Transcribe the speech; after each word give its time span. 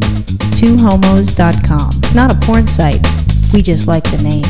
twohomos.com. 0.00 1.90
It's 1.98 2.14
not 2.14 2.30
a 2.30 2.46
porn 2.46 2.66
site. 2.66 3.06
We 3.52 3.62
just 3.62 3.86
like 3.88 4.04
the 4.04 4.18
name. 4.22 4.44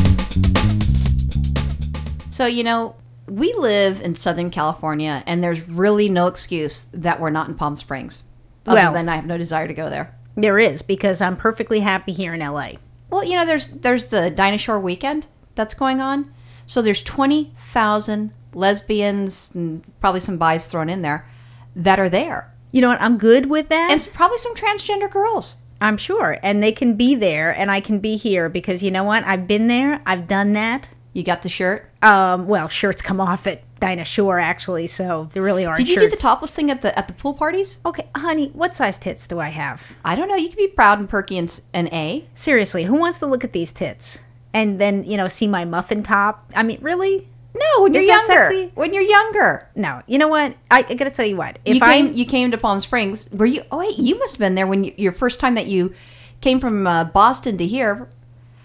So, 2.31 2.47
you 2.47 2.65
know, 2.65 2.97
we 3.29 3.53
live 3.55 4.01
in 4.01 4.15
Southern 4.15 4.51
California, 4.51 5.23
and 5.27 5.43
there's 5.45 5.69
really 5.69 6.09
no 6.09 6.27
excuse 6.27 6.85
that 6.95 7.21
we're 7.21 7.31
not 7.31 7.49
in 7.49 7.55
Palm 7.55 7.75
Springs. 7.75 8.23
Other 8.67 8.81
Well- 8.81 8.93
than 8.93 9.09
I 9.09 9.17
have 9.17 9.27
no 9.27 9.39
desire 9.39 9.67
to 9.69 9.75
go 9.75 9.89
there. 9.91 10.15
There 10.37 10.59
is 10.59 10.83
because 10.83 11.21
I'm 11.21 11.37
perfectly 11.37 11.81
happy 11.81 12.13
here 12.13 12.33
in 12.35 12.41
LA. 12.41 12.73
Well, 13.11 13.25
you 13.25 13.35
know, 13.37 13.45
there's 13.45 13.67
there's 13.69 14.07
the 14.07 14.31
Dinah 14.31 14.59
Shore 14.59 14.79
Weekend 14.79 15.27
that's 15.55 15.75
going 15.75 16.01
on. 16.01 16.31
So 16.67 16.81
there's 16.81 17.03
twenty 17.03 17.53
thousand 17.73 18.31
lesbians 18.55 19.51
and 19.55 19.83
probably 20.01 20.21
some 20.21 20.39
bis 20.39 20.69
thrown 20.69 20.89
in 20.89 21.03
there 21.03 21.29
that 21.75 21.99
are 21.99 22.09
there, 22.09 22.53
You 22.73 22.81
know 22.81 22.89
what? 22.89 23.01
I'm 23.01 23.19
good 23.19 23.47
with 23.47 23.69
that. 23.69 23.91
and 23.91 24.09
probably 24.15 24.39
some 24.39 24.55
transgender 24.55 25.11
girls. 25.11 25.57
I'm 25.81 25.97
sure. 25.97 26.37
And 26.43 26.63
they 26.63 26.73
can 26.73 26.95
be 26.97 27.15
there 27.15 27.51
and 27.51 27.71
I 27.71 27.81
can 27.81 28.01
be 28.01 28.17
here 28.17 28.49
because 28.49 28.83
you 28.83 28.91
know 28.91 29.05
what? 29.05 29.25
I've 29.25 29.47
been 29.47 29.67
there. 29.67 30.03
I've 30.05 30.29
done 30.29 30.53
that. 30.53 30.89
You 31.13 31.25
got 31.25 31.43
the 31.43 31.49
shirt. 31.49 31.91
Um, 32.03 32.47
well, 32.47 32.69
shirts 32.69 33.03
come 33.03 33.21
off 33.21 33.47
at 33.47 33.63
Dinah 33.81 34.05
Shore 34.05 34.39
actually, 34.39 34.87
so 34.87 35.29
there 35.33 35.43
really 35.43 35.65
aren't 35.65 35.79
Did 35.79 35.89
you 35.89 35.99
do 35.99 36.09
the 36.09 36.17
topless 36.17 36.53
thing 36.53 36.71
at 36.71 36.83
the 36.83 36.97
at 36.97 37.09
the 37.09 37.15
pool 37.15 37.35
parties? 37.35 37.81
Okay, 37.85 38.09
honey, 38.15 38.51
what 38.51 38.75
size 38.75 38.99
tits 38.99 39.27
do 39.27 39.41
I 39.41 39.49
have? 39.49 39.97
I 40.05 40.15
don't 40.15 40.29
know. 40.29 40.37
You 40.37 40.49
can 40.49 40.57
be 40.59 40.69
proud 40.69 40.99
and 41.01 41.09
perky 41.09 41.39
and 41.39 41.61
an 41.73 41.89
A. 41.93 42.29
Seriously, 42.35 42.85
who 42.85 42.95
wants 42.95 43.19
to 43.19 43.27
look 43.27 43.43
at 43.43 43.53
these 43.53 43.73
tits? 43.73 44.23
And 44.53 44.81
then, 44.81 45.05
you 45.05 45.17
know, 45.17 45.29
see 45.29 45.47
my 45.49 45.65
muffin 45.65 46.03
top? 46.03 46.51
I 46.55 46.63
mean, 46.63 46.79
really? 46.83 47.29
No, 47.55 47.83
when 47.83 47.95
Is 47.95 48.05
you're 48.05 48.15
that 48.15 48.29
younger. 48.29 48.45
sexy? 48.45 48.73
When 48.75 48.95
you're 48.95 49.03
younger. 49.03 49.69
No. 49.75 50.03
You 50.07 50.19
know 50.19 50.29
what? 50.29 50.55
I, 50.71 50.85
I 50.89 50.95
gotta 50.95 51.11
tell 51.11 51.27
you 51.27 51.37
what. 51.37 51.59
If 51.65 51.77
you 51.77 51.81
I 51.83 51.95
came 52.01 52.13
you 52.13 52.25
came 52.25 52.51
to 52.53 52.59
Palm 52.59 52.81
Springs. 52.81 53.29
Were 53.33 53.47
you? 53.47 53.63
Oh 53.73 53.79
wait, 53.79 53.99
you 53.99 54.19
must 54.19 54.35
have 54.35 54.39
been 54.41 54.55
there 54.55 54.67
when 54.67 54.85
you, 54.85 54.95
your 54.97 55.13
first 55.13 55.41
time 55.41 55.55
that 55.57 55.67
you 55.67 55.93
came 56.41 56.61
from 56.61 56.87
uh, 56.87 57.05
Boston 57.05 57.59
to 57.59 57.67
here. 57.67 58.09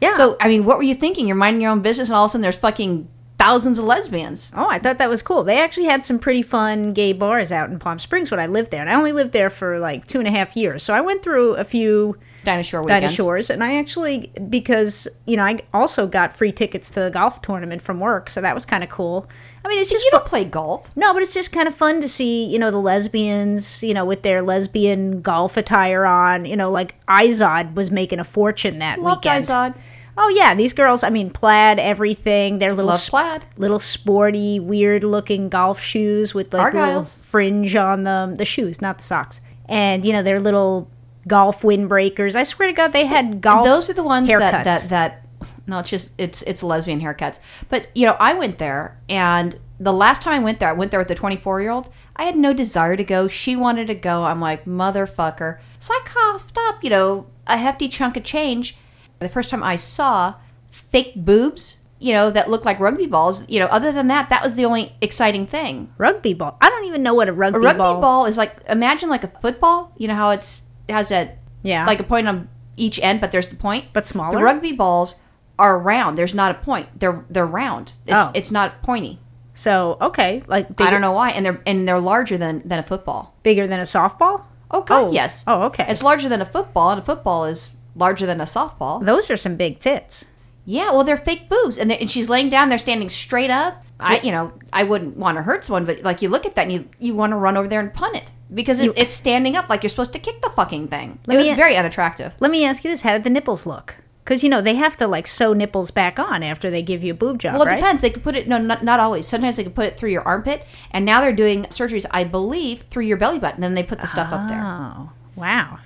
yeah. 0.01 0.11
So 0.13 0.37
I 0.39 0.47
mean, 0.47 0.65
what 0.65 0.77
were 0.77 0.83
you 0.83 0.95
thinking? 0.95 1.27
You're 1.27 1.35
minding 1.35 1.61
your 1.61 1.71
own 1.71 1.81
business, 1.81 2.09
and 2.09 2.15
all 2.15 2.25
of 2.25 2.29
a 2.29 2.33
sudden 2.33 2.41
there's 2.43 2.57
fucking 2.57 3.07
thousands 3.39 3.79
of 3.79 3.85
lesbians. 3.85 4.53
Oh, 4.55 4.67
I 4.69 4.79
thought 4.79 4.97
that 4.99 5.09
was 5.09 5.21
cool. 5.21 5.43
They 5.43 5.59
actually 5.59 5.87
had 5.87 6.05
some 6.05 6.19
pretty 6.19 6.41
fun 6.41 6.93
gay 6.93 7.11
bars 7.11 7.51
out 7.51 7.69
in 7.69 7.79
Palm 7.79 7.99
Springs 7.99 8.31
when 8.31 8.39
I 8.39 8.45
lived 8.47 8.71
there. 8.71 8.81
And 8.81 8.89
I 8.89 8.95
only 8.95 9.11
lived 9.11 9.33
there 9.33 9.49
for 9.49 9.77
like 9.77 10.05
two 10.07 10.19
and 10.19 10.27
a 10.27 10.31
half 10.31 10.55
years. 10.55 10.83
So 10.83 10.93
I 10.93 11.01
went 11.01 11.21
through 11.21 11.55
a 11.55 11.63
few 11.63 12.17
Dinah 12.45 12.63
Shore 12.63 12.81
weekends. 12.83 13.13
Shores. 13.13 13.49
And 13.49 13.63
I 13.63 13.75
actually, 13.75 14.31
because, 14.49 15.07
you 15.25 15.35
know, 15.35 15.43
I 15.43 15.59
also 15.73 16.07
got 16.07 16.35
free 16.35 16.51
tickets 16.51 16.89
to 16.91 17.01
the 17.01 17.09
golf 17.09 17.41
tournament 17.41 17.81
from 17.81 17.99
work. 17.99 18.29
So 18.29 18.39
that 18.41 18.53
was 18.53 18.65
kind 18.65 18.83
of 18.83 18.89
cool. 18.89 19.27
I 19.63 19.67
mean, 19.67 19.79
it's 19.79 19.91
just 19.91 20.05
You 20.05 20.11
fu- 20.11 20.17
don't 20.17 20.27
play 20.27 20.45
golf. 20.45 20.95
No, 20.95 21.11
but 21.13 21.21
it's 21.21 21.33
just 21.33 21.51
kind 21.51 21.67
of 21.67 21.75
fun 21.75 21.99
to 22.01 22.07
see, 22.07 22.45
you 22.45 22.59
know, 22.59 22.71
the 22.71 22.79
lesbians, 22.79 23.83
you 23.83 23.93
know, 23.93 24.05
with 24.05 24.21
their 24.23 24.41
lesbian 24.41 25.21
golf 25.21 25.57
attire 25.57 26.05
on. 26.05 26.45
You 26.45 26.55
know, 26.55 26.71
like 26.71 26.95
Izod 27.07 27.73
was 27.75 27.91
making 27.91 28.19
a 28.19 28.23
fortune 28.23 28.79
that 28.79 28.99
Love 29.01 29.17
weekend. 29.17 29.43
Izod. 29.45 29.75
Oh 30.17 30.29
yeah, 30.29 30.55
these 30.55 30.71
girls. 30.71 31.03
I 31.03 31.09
mean, 31.09 31.29
plaid, 31.29 31.77
everything. 31.77 32.59
They're 32.59 32.71
little 32.71 32.91
Love 32.91 33.05
plaid. 33.09 33.45
little 33.57 33.79
sporty, 33.79 34.61
weird 34.61 35.03
looking 35.03 35.49
golf 35.49 35.81
shoes 35.81 36.33
with 36.33 36.53
like 36.53 36.73
little 36.73 37.03
fringe 37.03 37.75
on 37.75 38.03
them. 38.03 38.35
The 38.35 38.45
shoes, 38.45 38.81
not 38.81 38.99
the 38.99 39.03
socks. 39.03 39.41
And 39.67 40.05
you 40.05 40.13
know, 40.13 40.23
their 40.23 40.39
little 40.39 40.89
golf 41.27 41.61
windbreakers. 41.63 42.35
I 42.35 42.43
swear 42.43 42.67
to 42.67 42.73
God, 42.73 42.93
they 42.93 43.05
had 43.05 43.41
golf. 43.41 43.65
Those 43.65 43.89
are 43.89 43.93
the 43.93 44.03
ones 44.03 44.29
haircuts. 44.29 44.39
that 44.39 44.63
that 44.63 44.89
that. 44.89 45.21
No, 45.67 45.79
it's 45.79 45.89
just 45.89 46.13
it's 46.19 46.41
it's 46.43 46.61
lesbian 46.63 47.01
haircuts. 47.01 47.39
But 47.69 47.87
you 47.95 48.05
know, 48.05 48.15
I 48.19 48.33
went 48.33 48.57
there, 48.59 48.99
and 49.09 49.59
the 49.79 49.93
last 49.93 50.21
time 50.21 50.33
I 50.33 50.43
went 50.43 50.59
there, 50.59 50.69
I 50.69 50.73
went 50.73 50.91
there 50.91 50.99
with 50.99 51.07
the 51.09 51.15
24 51.15 51.61
year 51.61 51.71
old. 51.71 51.89
I 52.15 52.23
had 52.25 52.37
no 52.37 52.53
desire 52.53 52.95
to 52.95 53.03
go. 53.03 53.27
She 53.27 53.55
wanted 53.55 53.87
to 53.87 53.95
go. 53.95 54.23
I'm 54.23 54.39
like 54.39 54.65
motherfucker. 54.65 55.59
So 55.79 55.93
I 55.93 56.01
coughed 56.05 56.57
up, 56.57 56.83
you 56.83 56.89
know, 56.89 57.27
a 57.47 57.57
hefty 57.57 57.89
chunk 57.89 58.15
of 58.15 58.23
change. 58.23 58.77
The 59.19 59.27
first 59.29 59.49
time 59.49 59.63
I 59.63 59.75
saw 59.75 60.35
fake 60.69 61.13
boobs, 61.15 61.77
you 61.99 62.13
know, 62.13 62.29
that 62.29 62.49
looked 62.49 62.65
like 62.65 62.79
rugby 62.79 63.05
balls. 63.07 63.47
You 63.49 63.59
know, 63.59 63.65
other 63.67 63.91
than 63.91 64.07
that, 64.07 64.29
that 64.29 64.43
was 64.43 64.55
the 64.55 64.65
only 64.65 64.95
exciting 65.01 65.45
thing. 65.45 65.91
rugby 65.97 66.33
ball. 66.33 66.57
I 66.61 66.69
don't 66.69 66.85
even 66.85 67.03
know 67.03 67.13
what 67.13 67.27
a 67.27 67.33
rugby, 67.33 67.59
ball 67.59 67.61
A 67.61 67.65
rugby 67.65 67.77
ball. 67.77 68.01
ball. 68.01 68.25
is 68.25 68.37
like 68.37 68.57
imagine 68.69 69.09
like 69.09 69.23
a 69.23 69.27
football. 69.41 69.91
You 69.97 70.07
know 70.07 70.15
how 70.15 70.29
it's 70.29 70.59
it 70.59 70.64
has 70.89 71.11
a 71.11 71.31
Yeah. 71.63 71.85
like 71.85 71.99
a 71.99 72.03
point 72.03 72.27
on 72.27 72.47
each 72.77 72.99
end, 73.01 73.21
but 73.21 73.31
there's 73.31 73.47
the 73.49 73.55
point. 73.55 73.85
But 73.93 74.05
smaller? 74.05 74.37
The 74.37 74.43
rugby 74.43 74.71
balls 74.73 75.21
are 75.57 75.79
round. 75.79 76.17
There's 76.17 76.33
not 76.33 76.51
a 76.51 76.55
point. 76.55 76.99
They're 76.99 77.23
they're 77.29 77.45
round. 77.45 77.93
It's 78.05 78.23
Oh. 78.25 78.31
it's 78.33 78.51
not 78.51 78.81
pointy. 78.81 79.19
So 79.53 79.97
okay, 80.01 80.43
like 80.47 80.75
bigger, 80.75 80.87
I 80.87 80.91
don't 80.91 81.01
know 81.01 81.13
why, 81.13 81.29
and 81.29 81.45
they're 81.45 81.61
and 81.65 81.87
they're 81.87 81.99
larger 81.99 82.37
than 82.37 82.61
than 82.67 82.79
a 82.79 82.83
football. 82.83 83.33
bigger 83.43 83.65
than 83.67 83.79
a 83.79 83.83
softball. 83.83 84.43
Oh 84.71 84.81
God, 84.81 85.05
Oh. 85.09 85.11
yes. 85.11 85.43
Oh, 85.47 85.61
okay. 85.63 85.85
It's 85.87 86.03
larger 86.03 86.27
than 86.27 86.41
a 86.41 86.45
football, 86.45 86.89
and 86.91 86.99
a 86.99 87.03
football 87.05 87.45
is 87.45 87.75
larger 87.95 88.25
than 88.25 88.41
a 88.41 88.45
softball. 88.45 89.05
Those 89.05 89.29
are 89.31 89.37
some 89.37 89.55
big 89.55 89.79
tits. 89.79 90.25
Yeah, 90.65 90.89
well, 90.91 91.03
they're 91.03 91.15
fake 91.15 91.47
boobs, 91.47 91.77
and, 91.77 91.91
and 91.91 92.09
she's 92.09 92.27
laying 92.27 92.49
down. 92.49 92.69
They're 92.69 92.79
standing 92.79 93.09
straight 93.09 93.51
up. 93.51 93.83
I, 93.99 94.19
you 94.23 94.31
know, 94.31 94.51
I 94.73 94.83
wouldn't 94.83 95.15
want 95.15 95.37
to 95.37 95.43
hurt 95.43 95.63
someone, 95.63 95.85
but 95.85 96.01
like 96.01 96.21
you 96.23 96.27
look 96.27 96.45
at 96.45 96.55
that 96.55 96.63
and 96.63 96.71
you 96.73 96.89
you 96.99 97.15
want 97.15 97.31
to 97.31 97.37
run 97.37 97.55
over 97.55 97.67
there 97.69 97.79
and 97.79 97.93
punt 97.93 98.17
it 98.17 98.31
because 98.53 98.79
it, 98.79 98.91
it's 98.95 99.13
standing 99.13 99.55
up 99.55 99.69
like 99.69 99.83
you're 99.83 99.89
supposed 99.89 100.13
to 100.13 100.19
kick 100.19 100.41
the 100.41 100.49
fucking 100.49 100.87
thing. 100.87 101.19
It 101.29 101.35
was 101.35 101.49
me- 101.49 101.55
very 101.55 101.75
unattractive. 101.75 102.35
Let 102.39 102.51
me 102.51 102.65
ask 102.65 102.83
you 102.83 102.89
this: 102.91 103.01
How 103.03 103.13
did 103.13 103.23
the 103.23 103.29
nipples 103.29 103.65
look? 103.65 103.97
Because 104.23 104.43
you 104.43 104.49
know 104.49 104.59
they 104.61 104.73
have 104.75 104.97
to 104.97 105.07
like 105.07 105.27
sew 105.27 105.53
nipples 105.53 105.91
back 105.91 106.17
on 106.17 106.41
after 106.41 106.71
they 106.71 106.81
give 106.81 107.03
you 107.03 107.11
a 107.11 107.15
boob 107.15 107.37
job, 107.39 107.53
Well, 107.53 107.63
it 107.63 107.67
right? 107.67 107.75
depends. 107.75 108.01
They 108.01 108.09
could 108.09 108.23
put 108.23 108.35
it 108.35 108.47
no, 108.47 108.57
not, 108.57 108.83
not 108.83 108.99
always. 108.99 109.27
Sometimes 109.27 109.57
they 109.57 109.63
could 109.63 109.75
put 109.75 109.85
it 109.85 109.97
through 109.97 110.09
your 110.09 110.23
armpit, 110.23 110.65
and 110.91 111.05
now 111.05 111.21
they're 111.21 111.31
doing 111.31 111.63
surgeries, 111.65 112.05
I 112.09 112.23
believe, 112.23 112.81
through 112.89 113.03
your 113.03 113.17
belly 113.17 113.37
button. 113.37 113.63
And 113.63 113.65
then 113.65 113.73
they 113.75 113.83
put 113.87 114.01
the 114.01 114.07
stuff 114.07 114.33
up 114.33 114.47
there. 114.47 114.61
Oh, 114.63 115.11
wow. 115.35 115.77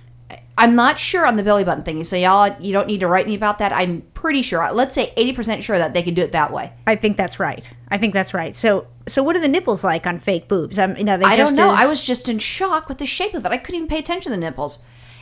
I'm 0.59 0.75
not 0.75 0.99
sure 0.99 1.25
on 1.25 1.35
the 1.37 1.43
belly 1.43 1.63
button 1.63 1.83
thing. 1.83 1.97
You 1.97 2.03
say, 2.03 2.23
y'all, 2.23 2.55
you 2.59 2.73
don't 2.73 2.87
need 2.87 2.99
to 2.99 3.07
write 3.07 3.27
me 3.27 3.35
about 3.35 3.57
that. 3.59 3.71
I'm 3.71 4.01
pretty 4.13 4.41
sure. 4.41 4.71
Let's 4.73 4.93
say 4.93 5.13
80% 5.17 5.61
sure 5.63 5.77
that 5.77 5.93
they 5.93 6.03
could 6.03 6.15
do 6.15 6.21
it 6.21 6.33
that 6.33 6.51
way. 6.51 6.73
I 6.85 6.95
think 6.95 7.17
that's 7.17 7.39
right. 7.39 7.69
I 7.89 7.97
think 7.97 8.13
that's 8.13 8.33
right. 8.33 8.55
So, 8.55 8.87
so 9.07 9.23
what 9.23 9.35
are 9.35 9.41
the 9.41 9.47
nipples 9.47 9.83
like 9.83 10.05
on 10.05 10.17
fake 10.17 10.47
boobs? 10.47 10.77
I'm, 10.77 10.95
you 10.97 11.03
know, 11.03 11.17
they 11.17 11.25
I 11.25 11.35
just 11.37 11.55
don't 11.55 11.67
know. 11.67 11.73
as- 11.73 11.79
I 11.79 11.87
was 11.89 12.03
just 12.03 12.29
in 12.29 12.39
shock 12.39 12.89
with 12.89 12.97
the 12.99 13.05
shape 13.05 13.33
of 13.33 13.45
it. 13.45 13.51
I 13.51 13.57
couldn't 13.57 13.75
even 13.77 13.87
pay 13.87 13.99
attention 13.99 14.31
to 14.31 14.35
the 14.37 14.37
nipples. 14.37 14.79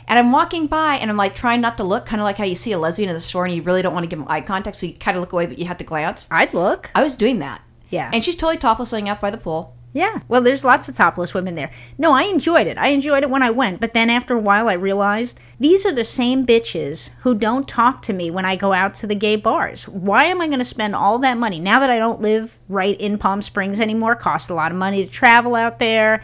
And 0.08 0.18
I'm 0.18 0.32
walking 0.32 0.66
by 0.66 0.94
and 0.96 1.10
I'm 1.10 1.16
like 1.18 1.34
trying 1.34 1.60
not 1.60 1.76
to 1.76 1.84
look, 1.84 2.06
kind 2.06 2.20
of 2.20 2.24
like 2.24 2.38
how 2.38 2.44
you 2.44 2.54
see 2.54 2.72
a 2.72 2.78
lesbian 2.78 3.10
in 3.10 3.14
the 3.14 3.20
store 3.20 3.44
and 3.44 3.54
you 3.54 3.62
really 3.62 3.82
don't 3.82 3.92
want 3.92 4.04
to 4.04 4.08
give 4.08 4.18
them 4.18 4.26
eye 4.28 4.40
contact, 4.40 4.76
so 4.76 4.86
you 4.86 4.94
kind 4.94 5.16
of 5.16 5.20
look 5.20 5.32
away, 5.32 5.46
but 5.46 5.58
you 5.58 5.66
have 5.66 5.78
to 5.78 5.84
glance. 5.84 6.26
I'd 6.30 6.54
look. 6.54 6.90
I 6.94 7.02
was 7.02 7.14
doing 7.14 7.38
that. 7.40 7.60
Yeah. 7.90 8.10
And 8.12 8.24
she's 8.24 8.34
totally 8.36 8.56
topless 8.56 8.90
laying 8.92 9.08
out 9.08 9.20
by 9.20 9.30
the 9.30 9.38
pool. 9.38 9.74
Yeah. 9.92 10.20
Well, 10.28 10.42
there's 10.42 10.64
lots 10.64 10.88
of 10.88 10.94
topless 10.94 11.32
women 11.32 11.54
there. 11.54 11.70
No, 11.96 12.12
I 12.12 12.24
enjoyed 12.24 12.66
it. 12.66 12.76
I 12.76 12.88
enjoyed 12.88 13.22
it 13.22 13.30
when 13.30 13.42
I 13.42 13.50
went, 13.50 13.80
but 13.80 13.94
then 13.94 14.10
after 14.10 14.36
a 14.36 14.40
while, 14.40 14.68
I 14.68 14.74
realized 14.74 15.40
these 15.58 15.86
are 15.86 15.92
the 15.92 16.04
same 16.04 16.44
bitches 16.44 17.10
who 17.20 17.34
don't 17.34 17.66
talk 17.66 18.02
to 18.02 18.12
me 18.12 18.30
when 18.30 18.44
I 18.44 18.54
go 18.54 18.72
out 18.74 18.92
to 18.94 19.06
the 19.06 19.14
gay 19.14 19.36
bars. 19.36 19.88
Why 19.88 20.24
am 20.24 20.40
I 20.42 20.46
going 20.46 20.58
to 20.58 20.64
spend 20.64 20.94
all 20.94 21.18
that 21.20 21.38
money 21.38 21.58
now 21.58 21.80
that 21.80 21.90
I 21.90 21.98
don't 21.98 22.20
live 22.20 22.58
right 22.68 23.00
in 23.00 23.18
Palm 23.18 23.40
Springs 23.40 23.80
anymore? 23.80 24.14
Cost 24.14 24.50
a 24.50 24.54
lot 24.54 24.72
of 24.72 24.78
money 24.78 25.04
to 25.04 25.10
travel 25.10 25.54
out 25.54 25.78
there. 25.78 26.22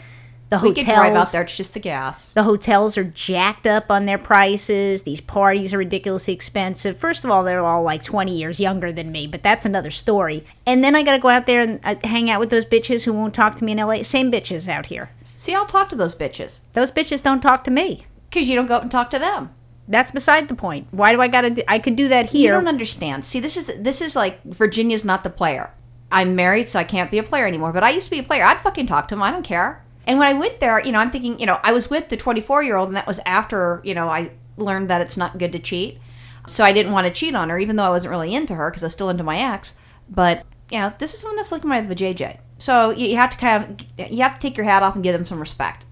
The 0.50 0.56
We 0.58 0.68
hotels 0.68 0.84
could 0.84 0.94
drive 0.94 1.14
out 1.14 1.32
there. 1.32 1.42
It's 1.42 1.56
just 1.56 1.74
the 1.74 1.80
gas. 1.80 2.32
The 2.32 2.42
hotels 2.42 2.98
are 2.98 3.04
jacked 3.04 3.66
up 3.66 3.90
on 3.90 4.04
their 4.04 4.18
prices. 4.18 5.02
These 5.02 5.20
parties 5.22 5.72
are 5.72 5.78
ridiculously 5.78 6.34
expensive. 6.34 6.96
First 6.96 7.24
of 7.24 7.30
all, 7.30 7.42
they're 7.44 7.60
all 7.60 7.82
like 7.82 8.02
20 8.02 8.36
years 8.36 8.60
younger 8.60 8.92
than 8.92 9.10
me, 9.10 9.26
but 9.26 9.42
that's 9.42 9.64
another 9.64 9.90
story. 9.90 10.44
And 10.66 10.84
then 10.84 10.94
I 10.94 11.02
got 11.02 11.16
to 11.16 11.22
go 11.22 11.28
out 11.28 11.46
there 11.46 11.62
and 11.62 11.80
uh, 11.82 11.94
hang 12.04 12.28
out 12.30 12.40
with 12.40 12.50
those 12.50 12.66
bitches 12.66 13.04
who 13.04 13.12
won't 13.12 13.34
talk 13.34 13.56
to 13.56 13.64
me 13.64 13.72
in 13.72 13.78
LA. 13.78 14.02
Same 14.02 14.30
bitches 14.30 14.68
out 14.68 14.86
here. 14.86 15.10
See, 15.36 15.54
I'll 15.54 15.66
talk 15.66 15.88
to 15.88 15.96
those 15.96 16.14
bitches 16.14 16.60
Those 16.74 16.90
bitches 16.90 17.22
don't 17.22 17.40
talk 17.40 17.64
to 17.64 17.70
me. 17.70 18.06
because 18.30 18.48
you 18.48 18.54
don't 18.54 18.66
go 18.66 18.76
out 18.76 18.82
and 18.82 18.90
talk 18.90 19.10
to 19.10 19.18
them. 19.18 19.50
That's 19.88 20.10
beside 20.10 20.48
the 20.48 20.54
point. 20.54 20.86
Why 20.92 21.12
do 21.12 21.20
I 21.20 21.28
got 21.28 21.42
to 21.42 21.50
do 21.50 21.62
I 21.68 21.78
could 21.78 21.96
do 21.96 22.08
that 22.08 22.30
here. 22.30 22.42
You 22.42 22.50
don't 22.58 22.68
understand. 22.68 23.24
See, 23.24 23.40
this 23.40 23.56
is 23.56 23.66
this 23.80 24.00
is 24.00 24.14
like 24.16 24.42
Virginia's 24.44 25.04
not 25.04 25.24
the 25.24 25.30
player. 25.30 25.72
I'm 26.12 26.34
married, 26.36 26.68
so 26.68 26.78
I 26.78 26.84
can't 26.84 27.10
be 27.10 27.18
a 27.18 27.22
player 27.22 27.46
anymore. 27.46 27.72
But 27.72 27.82
I 27.84 27.90
used 27.90 28.06
to 28.06 28.10
be 28.10 28.18
a 28.20 28.22
player. 28.22 28.44
I'd 28.44 28.58
fucking 28.58 28.86
talk 28.86 29.08
to 29.08 29.14
him. 29.14 29.22
I 29.22 29.30
don't 29.30 29.42
care. 29.42 29.83
And 30.06 30.18
when 30.18 30.28
I 30.28 30.38
went 30.38 30.60
there, 30.60 30.84
you 30.84 30.92
know, 30.92 30.98
I'm 30.98 31.10
thinking, 31.10 31.38
you 31.38 31.46
know, 31.46 31.58
I 31.62 31.72
was 31.72 31.88
with 31.88 32.08
the 32.08 32.16
24 32.16 32.62
year 32.62 32.76
old, 32.76 32.88
and 32.88 32.96
that 32.96 33.06
was 33.06 33.20
after, 33.24 33.80
you 33.84 33.94
know, 33.94 34.08
I 34.08 34.32
learned 34.56 34.90
that 34.90 35.00
it's 35.00 35.16
not 35.16 35.38
good 35.38 35.52
to 35.52 35.58
cheat. 35.58 35.98
So 36.46 36.62
I 36.62 36.72
didn't 36.72 36.92
want 36.92 37.06
to 37.06 37.12
cheat 37.12 37.34
on 37.34 37.48
her, 37.48 37.58
even 37.58 37.76
though 37.76 37.84
I 37.84 37.88
wasn't 37.88 38.10
really 38.10 38.34
into 38.34 38.54
her 38.54 38.70
because 38.70 38.82
I 38.82 38.86
was 38.86 38.92
still 38.92 39.08
into 39.08 39.24
my 39.24 39.38
ex. 39.38 39.76
But 40.10 40.44
you 40.70 40.78
know, 40.78 40.92
this 40.98 41.14
is 41.14 41.20
someone 41.20 41.36
that's 41.36 41.52
looking 41.52 41.72
at 41.72 41.86
my 41.86 41.94
vajayjay. 41.94 42.38
So 42.58 42.90
you 42.90 43.08
you 43.08 43.16
have 43.16 43.30
to 43.30 43.36
kind 43.36 43.82
of 43.98 44.10
you 44.10 44.22
have 44.22 44.34
to 44.34 44.40
take 44.40 44.56
your 44.56 44.66
hat 44.66 44.82
off 44.82 44.94
and 44.94 45.02
give 45.02 45.14
them 45.14 45.26
some 45.26 45.40
respect. 45.40 45.86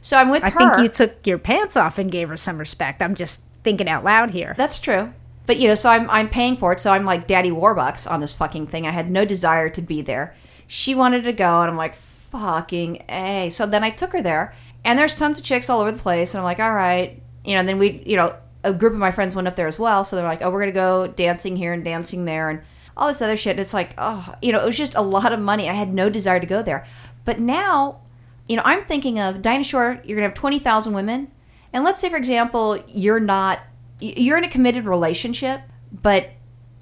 So 0.00 0.16
I'm 0.16 0.30
with 0.30 0.42
her. 0.42 0.48
I 0.48 0.50
her. 0.50 0.74
think 0.74 0.82
you 0.82 0.88
took 0.88 1.26
your 1.26 1.38
pants 1.38 1.76
off 1.76 1.98
and 1.98 2.10
gave 2.10 2.28
her 2.28 2.36
some 2.36 2.58
respect. 2.58 3.02
I'm 3.02 3.14
just 3.14 3.48
thinking 3.62 3.88
out 3.88 4.02
loud 4.02 4.30
here. 4.30 4.54
That's 4.56 4.78
true. 4.78 5.12
But 5.46 5.58
you 5.58 5.68
know, 5.68 5.74
so 5.74 5.90
I'm 5.90 6.08
I'm 6.10 6.28
paying 6.28 6.56
for 6.56 6.72
it, 6.72 6.80
so 6.80 6.92
I'm 6.92 7.04
like 7.04 7.26
Daddy 7.26 7.50
Warbucks 7.50 8.10
on 8.10 8.20
this 8.20 8.34
fucking 8.34 8.68
thing. 8.68 8.86
I 8.86 8.90
had 8.90 9.10
no 9.10 9.24
desire 9.24 9.68
to 9.70 9.82
be 9.82 10.00
there. 10.00 10.34
She 10.66 10.94
wanted 10.94 11.24
to 11.24 11.32
go, 11.32 11.60
and 11.60 11.70
I'm 11.70 11.76
like, 11.76 11.94
fucking 12.32 13.04
a. 13.08 13.50
So 13.50 13.66
then 13.66 13.84
I 13.84 13.90
took 13.90 14.12
her 14.12 14.20
there, 14.22 14.54
and 14.84 14.98
there's 14.98 15.14
tons 15.14 15.38
of 15.38 15.44
chicks 15.44 15.70
all 15.70 15.80
over 15.80 15.92
the 15.92 15.98
place, 15.98 16.34
and 16.34 16.40
I'm 16.40 16.44
like, 16.44 16.58
all 16.58 16.74
right, 16.74 17.22
you 17.44 17.52
know. 17.52 17.60
And 17.60 17.68
then 17.68 17.78
we, 17.78 18.02
you 18.04 18.16
know, 18.16 18.34
a 18.64 18.72
group 18.72 18.92
of 18.92 18.98
my 18.98 19.12
friends 19.12 19.36
went 19.36 19.46
up 19.46 19.54
there 19.54 19.68
as 19.68 19.78
well, 19.78 20.04
so 20.04 20.16
they're 20.16 20.24
like, 20.24 20.42
oh, 20.42 20.50
we're 20.50 20.60
gonna 20.60 20.72
go 20.72 21.06
dancing 21.06 21.54
here 21.54 21.72
and 21.72 21.84
dancing 21.84 22.24
there, 22.24 22.50
and 22.50 22.62
all 22.96 23.06
this 23.06 23.22
other 23.22 23.36
shit. 23.36 23.52
And 23.52 23.60
it's 23.60 23.74
like, 23.74 23.94
oh, 23.98 24.34
you 24.42 24.50
know, 24.50 24.60
it 24.60 24.66
was 24.66 24.76
just 24.76 24.96
a 24.96 25.02
lot 25.02 25.32
of 25.32 25.38
money. 25.38 25.68
I 25.68 25.74
had 25.74 25.92
no 25.92 26.10
desire 26.10 26.40
to 26.40 26.46
go 26.46 26.62
there, 26.62 26.84
but 27.24 27.38
now, 27.38 28.00
you 28.48 28.56
know, 28.56 28.62
I'm 28.64 28.84
thinking 28.84 29.20
of 29.20 29.42
Dinah 29.42 29.64
Shore. 29.64 30.00
You're 30.04 30.16
gonna 30.16 30.28
have 30.28 30.34
twenty 30.34 30.58
thousand 30.58 30.94
women. 30.94 31.30
And 31.74 31.84
let's 31.84 32.00
say, 32.00 32.10
for 32.10 32.16
example, 32.16 32.84
you're 32.86 33.20
not, 33.20 33.60
you're 33.98 34.36
in 34.36 34.44
a 34.44 34.48
committed 34.48 34.84
relationship, 34.84 35.62
but 35.90 36.28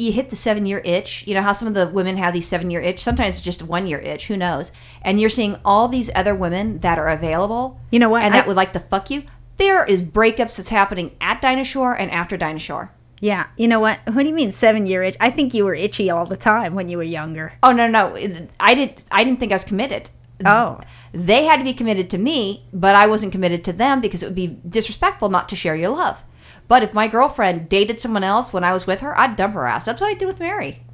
you 0.00 0.12
hit 0.12 0.30
the 0.30 0.36
seven 0.36 0.66
year 0.66 0.80
itch. 0.84 1.24
You 1.26 1.34
know 1.34 1.42
how 1.42 1.52
some 1.52 1.68
of 1.68 1.74
the 1.74 1.86
women 1.88 2.16
have 2.16 2.34
these 2.34 2.48
seven 2.48 2.70
year 2.70 2.80
itch? 2.80 3.00
Sometimes 3.00 3.36
it's 3.36 3.44
just 3.44 3.62
one 3.62 3.86
year 3.86 3.98
itch, 3.98 4.26
who 4.26 4.36
knows? 4.36 4.72
And 5.02 5.20
you're 5.20 5.30
seeing 5.30 5.56
all 5.64 5.88
these 5.88 6.10
other 6.14 6.34
women 6.34 6.78
that 6.80 6.98
are 6.98 7.08
available. 7.08 7.80
You 7.90 7.98
know 7.98 8.08
what? 8.08 8.22
And 8.22 8.34
that 8.34 8.44
I- 8.44 8.48
would 8.48 8.56
like 8.56 8.72
to 8.72 8.80
fuck 8.80 9.10
you. 9.10 9.24
There 9.56 9.84
is 9.84 10.02
breakups 10.02 10.56
that's 10.56 10.70
happening 10.70 11.14
at 11.20 11.42
Dinah 11.42 11.64
Shore 11.64 11.94
and 11.94 12.10
after 12.10 12.38
Dinah 12.38 12.60
Shore. 12.60 12.92
Yeah. 13.20 13.48
You 13.58 13.68
know 13.68 13.78
what? 13.80 14.00
What 14.06 14.22
do 14.22 14.28
you 14.28 14.34
mean 14.34 14.50
seven 14.50 14.86
year 14.86 15.02
itch? 15.02 15.16
I 15.20 15.30
think 15.30 15.52
you 15.52 15.66
were 15.66 15.74
itchy 15.74 16.08
all 16.08 16.24
the 16.24 16.36
time 16.36 16.74
when 16.74 16.88
you 16.88 16.96
were 16.96 17.02
younger. 17.02 17.52
Oh 17.62 17.70
no, 17.72 17.86
no, 17.86 18.16
I 18.58 18.74
didn't. 18.74 19.04
I 19.10 19.22
didn't 19.24 19.38
think 19.38 19.52
I 19.52 19.56
was 19.56 19.64
committed. 19.64 20.08
Oh. 20.44 20.80
They 21.12 21.44
had 21.44 21.58
to 21.58 21.64
be 21.64 21.74
committed 21.74 22.08
to 22.10 22.18
me, 22.18 22.64
but 22.72 22.94
I 22.94 23.06
wasn't 23.06 23.32
committed 23.32 23.62
to 23.64 23.74
them 23.74 24.00
because 24.00 24.22
it 24.22 24.26
would 24.26 24.34
be 24.34 24.58
disrespectful 24.66 25.28
not 25.28 25.50
to 25.50 25.56
share 25.56 25.76
your 25.76 25.90
love. 25.90 26.22
But 26.70 26.84
if 26.84 26.94
my 26.94 27.08
girlfriend 27.08 27.68
dated 27.68 27.98
someone 27.98 28.22
else 28.22 28.52
when 28.52 28.62
I 28.62 28.72
was 28.72 28.86
with 28.86 29.00
her, 29.00 29.18
I'd 29.18 29.34
dump 29.34 29.54
her 29.54 29.66
ass. 29.66 29.86
That's 29.86 30.00
what 30.00 30.06
I 30.06 30.14
did 30.14 30.26
with 30.26 30.38
Mary. 30.38 30.84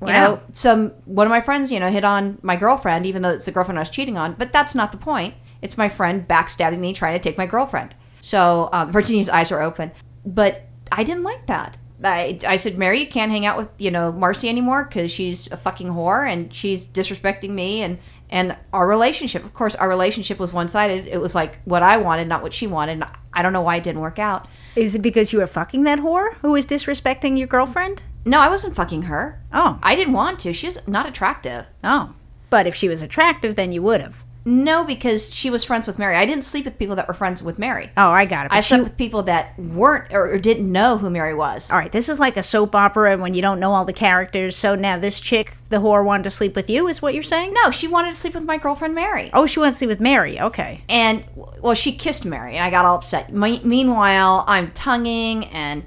You 0.00 0.08
know, 0.08 0.40
some 0.52 0.88
one 1.04 1.28
of 1.28 1.30
my 1.30 1.40
friends, 1.40 1.70
you 1.70 1.78
know, 1.78 1.88
hit 1.88 2.04
on 2.04 2.40
my 2.42 2.56
girlfriend, 2.56 3.06
even 3.06 3.22
though 3.22 3.30
it's 3.30 3.46
the 3.46 3.52
girlfriend 3.52 3.78
I 3.78 3.82
was 3.82 3.88
cheating 3.88 4.18
on. 4.18 4.34
But 4.34 4.52
that's 4.52 4.74
not 4.74 4.90
the 4.90 4.98
point. 4.98 5.34
It's 5.62 5.78
my 5.78 5.88
friend 5.88 6.26
backstabbing 6.26 6.80
me, 6.80 6.92
trying 6.92 7.12
to 7.14 7.22
take 7.22 7.38
my 7.38 7.46
girlfriend. 7.46 7.94
So 8.20 8.68
um, 8.72 8.90
Virginia's 8.96 9.28
eyes 9.28 9.52
are 9.52 9.62
open, 9.62 9.92
but 10.24 10.66
I 10.90 11.04
didn't 11.04 11.22
like 11.22 11.46
that. 11.46 11.78
I, 12.02 12.40
I 12.44 12.56
said, 12.56 12.76
Mary, 12.76 12.98
you 12.98 13.06
can't 13.06 13.30
hang 13.30 13.46
out 13.46 13.58
with 13.58 13.68
you 13.78 13.92
know 13.92 14.10
Marcy 14.10 14.48
anymore 14.48 14.86
because 14.86 15.12
she's 15.12 15.50
a 15.52 15.56
fucking 15.56 15.90
whore 15.90 16.28
and 16.28 16.52
she's 16.52 16.88
disrespecting 16.88 17.50
me 17.50 17.80
and 17.82 18.00
and 18.30 18.56
our 18.72 18.86
relationship. 18.86 19.44
Of 19.44 19.54
course, 19.54 19.74
our 19.74 19.88
relationship 19.88 20.38
was 20.38 20.52
one 20.52 20.68
sided. 20.68 21.06
It 21.06 21.20
was 21.20 21.34
like 21.34 21.58
what 21.64 21.82
I 21.82 21.96
wanted, 21.96 22.28
not 22.28 22.42
what 22.42 22.54
she 22.54 22.66
wanted. 22.66 23.02
I 23.32 23.42
don't 23.42 23.52
know 23.52 23.60
why 23.60 23.76
it 23.76 23.84
didn't 23.84 24.00
work 24.00 24.18
out. 24.18 24.48
Is 24.74 24.94
it 24.94 25.02
because 25.02 25.32
you 25.32 25.38
were 25.38 25.46
fucking 25.46 25.82
that 25.84 26.00
whore 26.00 26.34
who 26.36 26.52
was 26.52 26.66
disrespecting 26.66 27.38
your 27.38 27.48
girlfriend? 27.48 28.02
No, 28.24 28.40
I 28.40 28.48
wasn't 28.48 28.74
fucking 28.74 29.02
her. 29.02 29.40
Oh. 29.52 29.78
I 29.82 29.94
didn't 29.94 30.14
want 30.14 30.40
to. 30.40 30.52
She's 30.52 30.86
not 30.88 31.06
attractive. 31.06 31.68
Oh. 31.84 32.14
But 32.50 32.66
if 32.66 32.74
she 32.74 32.88
was 32.88 33.02
attractive, 33.02 33.56
then 33.56 33.72
you 33.72 33.82
would 33.82 34.00
have. 34.00 34.24
No, 34.48 34.84
because 34.84 35.34
she 35.34 35.50
was 35.50 35.64
friends 35.64 35.88
with 35.88 35.98
Mary. 35.98 36.14
I 36.14 36.24
didn't 36.24 36.44
sleep 36.44 36.64
with 36.66 36.78
people 36.78 36.94
that 36.94 37.08
were 37.08 37.14
friends 37.14 37.42
with 37.42 37.58
Mary. 37.58 37.90
Oh, 37.96 38.10
I 38.10 38.26
got 38.26 38.46
it. 38.46 38.52
I 38.52 38.60
she- 38.60 38.68
slept 38.68 38.84
with 38.84 38.96
people 38.96 39.24
that 39.24 39.58
weren't 39.58 40.14
or, 40.14 40.30
or 40.30 40.38
didn't 40.38 40.70
know 40.70 40.98
who 40.98 41.10
Mary 41.10 41.34
was. 41.34 41.68
all 41.72 41.78
right, 41.78 41.90
this 41.90 42.08
is 42.08 42.20
like 42.20 42.36
a 42.36 42.44
soap 42.44 42.76
opera 42.76 43.16
when 43.18 43.32
you 43.34 43.42
don't 43.42 43.58
know 43.58 43.72
all 43.72 43.84
the 43.84 43.92
characters. 43.92 44.54
So 44.56 44.76
now 44.76 44.98
this 44.98 45.18
chick, 45.20 45.54
the 45.68 45.78
whore, 45.78 46.04
wanted 46.04 46.22
to 46.24 46.30
sleep 46.30 46.54
with 46.54 46.70
you, 46.70 46.86
is 46.86 47.02
what 47.02 47.12
you're 47.12 47.24
saying? 47.24 47.54
No, 47.54 47.72
she 47.72 47.88
wanted 47.88 48.10
to 48.10 48.14
sleep 48.14 48.34
with 48.34 48.44
my 48.44 48.56
girlfriend 48.56 48.94
Mary. 48.94 49.30
Oh, 49.34 49.46
she 49.46 49.58
wants 49.58 49.74
to 49.76 49.78
sleep 49.78 49.88
with 49.88 50.00
Mary. 50.00 50.40
Okay. 50.40 50.82
And 50.88 51.24
well, 51.34 51.74
she 51.74 51.90
kissed 51.90 52.24
Mary, 52.24 52.54
and 52.54 52.64
I 52.64 52.70
got 52.70 52.84
all 52.84 52.94
upset. 52.94 53.32
Me- 53.32 53.60
meanwhile, 53.64 54.44
I'm 54.46 54.70
tonguing 54.70 55.46
and 55.46 55.82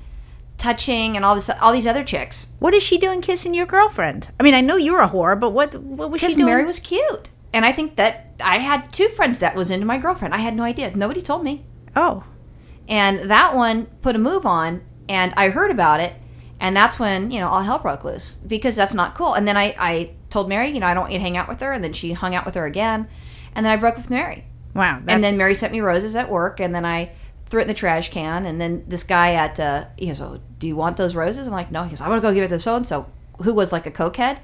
touching 0.58 1.16
and 1.16 1.24
all 1.24 1.34
this, 1.36 1.50
all 1.62 1.72
these 1.72 1.88
other 1.88 2.04
chicks. 2.04 2.52
What 2.60 2.74
is 2.74 2.84
she 2.84 2.98
doing 2.98 3.22
kissing 3.22 3.54
your 3.54 3.66
girlfriend? 3.66 4.28
I 4.38 4.44
mean, 4.44 4.54
I 4.54 4.60
know 4.60 4.76
you're 4.76 5.00
a 5.00 5.08
whore, 5.08 5.40
but 5.40 5.52
what 5.52 5.74
what 5.76 6.12
was 6.12 6.20
she 6.20 6.28
Because 6.28 6.36
doing? 6.36 6.46
Mary 6.48 6.66
was 6.66 6.82
cute, 6.82 7.30
and 7.54 7.64
I 7.66 7.72
think 7.72 7.96
that 7.96 8.26
I 8.42 8.58
had 8.58 8.92
two 8.92 9.10
friends 9.10 9.40
that 9.40 9.56
was 9.56 9.72
into 9.72 9.86
my 9.86 9.98
girlfriend. 9.98 10.34
I 10.34 10.38
had 10.40 10.56
no 10.56 10.64
idea. 10.64 10.96
Nobody 10.96 11.22
told 11.22 11.44
me. 11.44 11.66
oh, 11.96 12.24
and 12.90 13.30
that 13.30 13.56
one 13.56 13.86
put 14.02 14.16
a 14.16 14.20
move 14.20 14.46
on 14.46 14.82
and 15.08 15.32
i 15.38 15.50
heard 15.50 15.72
about 15.72 16.02
it 16.02 16.16
and 16.60 16.76
that's 16.76 17.00
when 17.00 17.32
you 17.32 17.40
know 17.40 17.48
all 17.48 17.62
hell 17.62 17.80
broke 17.80 18.04
loose 18.04 18.36
because 18.36 18.76
that's 18.76 18.94
not 18.94 19.16
cool 19.16 19.36
and 19.36 19.48
then 19.48 19.56
i, 19.56 19.74
I 19.78 20.12
told 20.30 20.50
mary 20.50 20.70
you 20.70 20.80
know 20.80 20.88
i 20.88 20.94
don't 20.94 21.04
want 21.04 21.14
you 21.14 21.20
to 21.20 21.24
hang 21.24 21.38
out 21.38 21.48
with 21.48 21.62
her 21.62 21.72
and 21.72 21.84
then 21.84 21.94
she 21.94 22.14
hung 22.14 22.36
out 22.36 22.46
with 22.46 22.56
her 22.56 22.66
again 22.66 23.08
and 23.54 23.66
then 23.66 23.72
i 23.72 23.78
broke 23.78 23.94
up 23.94 24.02
with 24.02 24.10
mary 24.10 24.46
wow. 24.74 25.00
That's, 25.00 25.14
and 25.14 25.24
then 25.24 25.38
mary 25.38 25.54
sent 25.54 25.72
me 25.72 25.80
roses 25.80 26.16
at 26.16 26.30
work 26.30 26.60
and 26.60 26.74
then 26.74 26.86
i 26.86 27.12
threw 27.46 27.60
it 27.62 27.64
in 27.64 27.68
the 27.68 27.74
trash 27.74 28.10
can 28.10 28.46
and 28.46 28.60
then 28.60 28.84
this 28.88 29.04
guy 29.04 29.34
at 29.34 29.60
uh, 29.60 29.86
he 29.98 30.08
goes 30.08 30.22
oh, 30.22 30.42
do 30.58 30.68
you 30.68 30.76
want 30.76 30.98
those 30.98 31.16
roses 31.16 31.48
i'm 31.48 31.54
like 31.54 31.72
no 31.72 31.84
he 31.84 31.90
goes 31.90 32.02
i 32.02 32.10
want 32.10 32.22
to 32.22 32.28
go 32.28 32.34
give 32.34 32.44
it 32.44 32.50
to 32.50 32.60
so 32.60 32.76
and 32.76 32.86
so 32.86 33.10
who 33.44 33.54
was 33.54 33.72
like 33.72 33.86
a 33.86 33.92
cokehead 33.92 34.40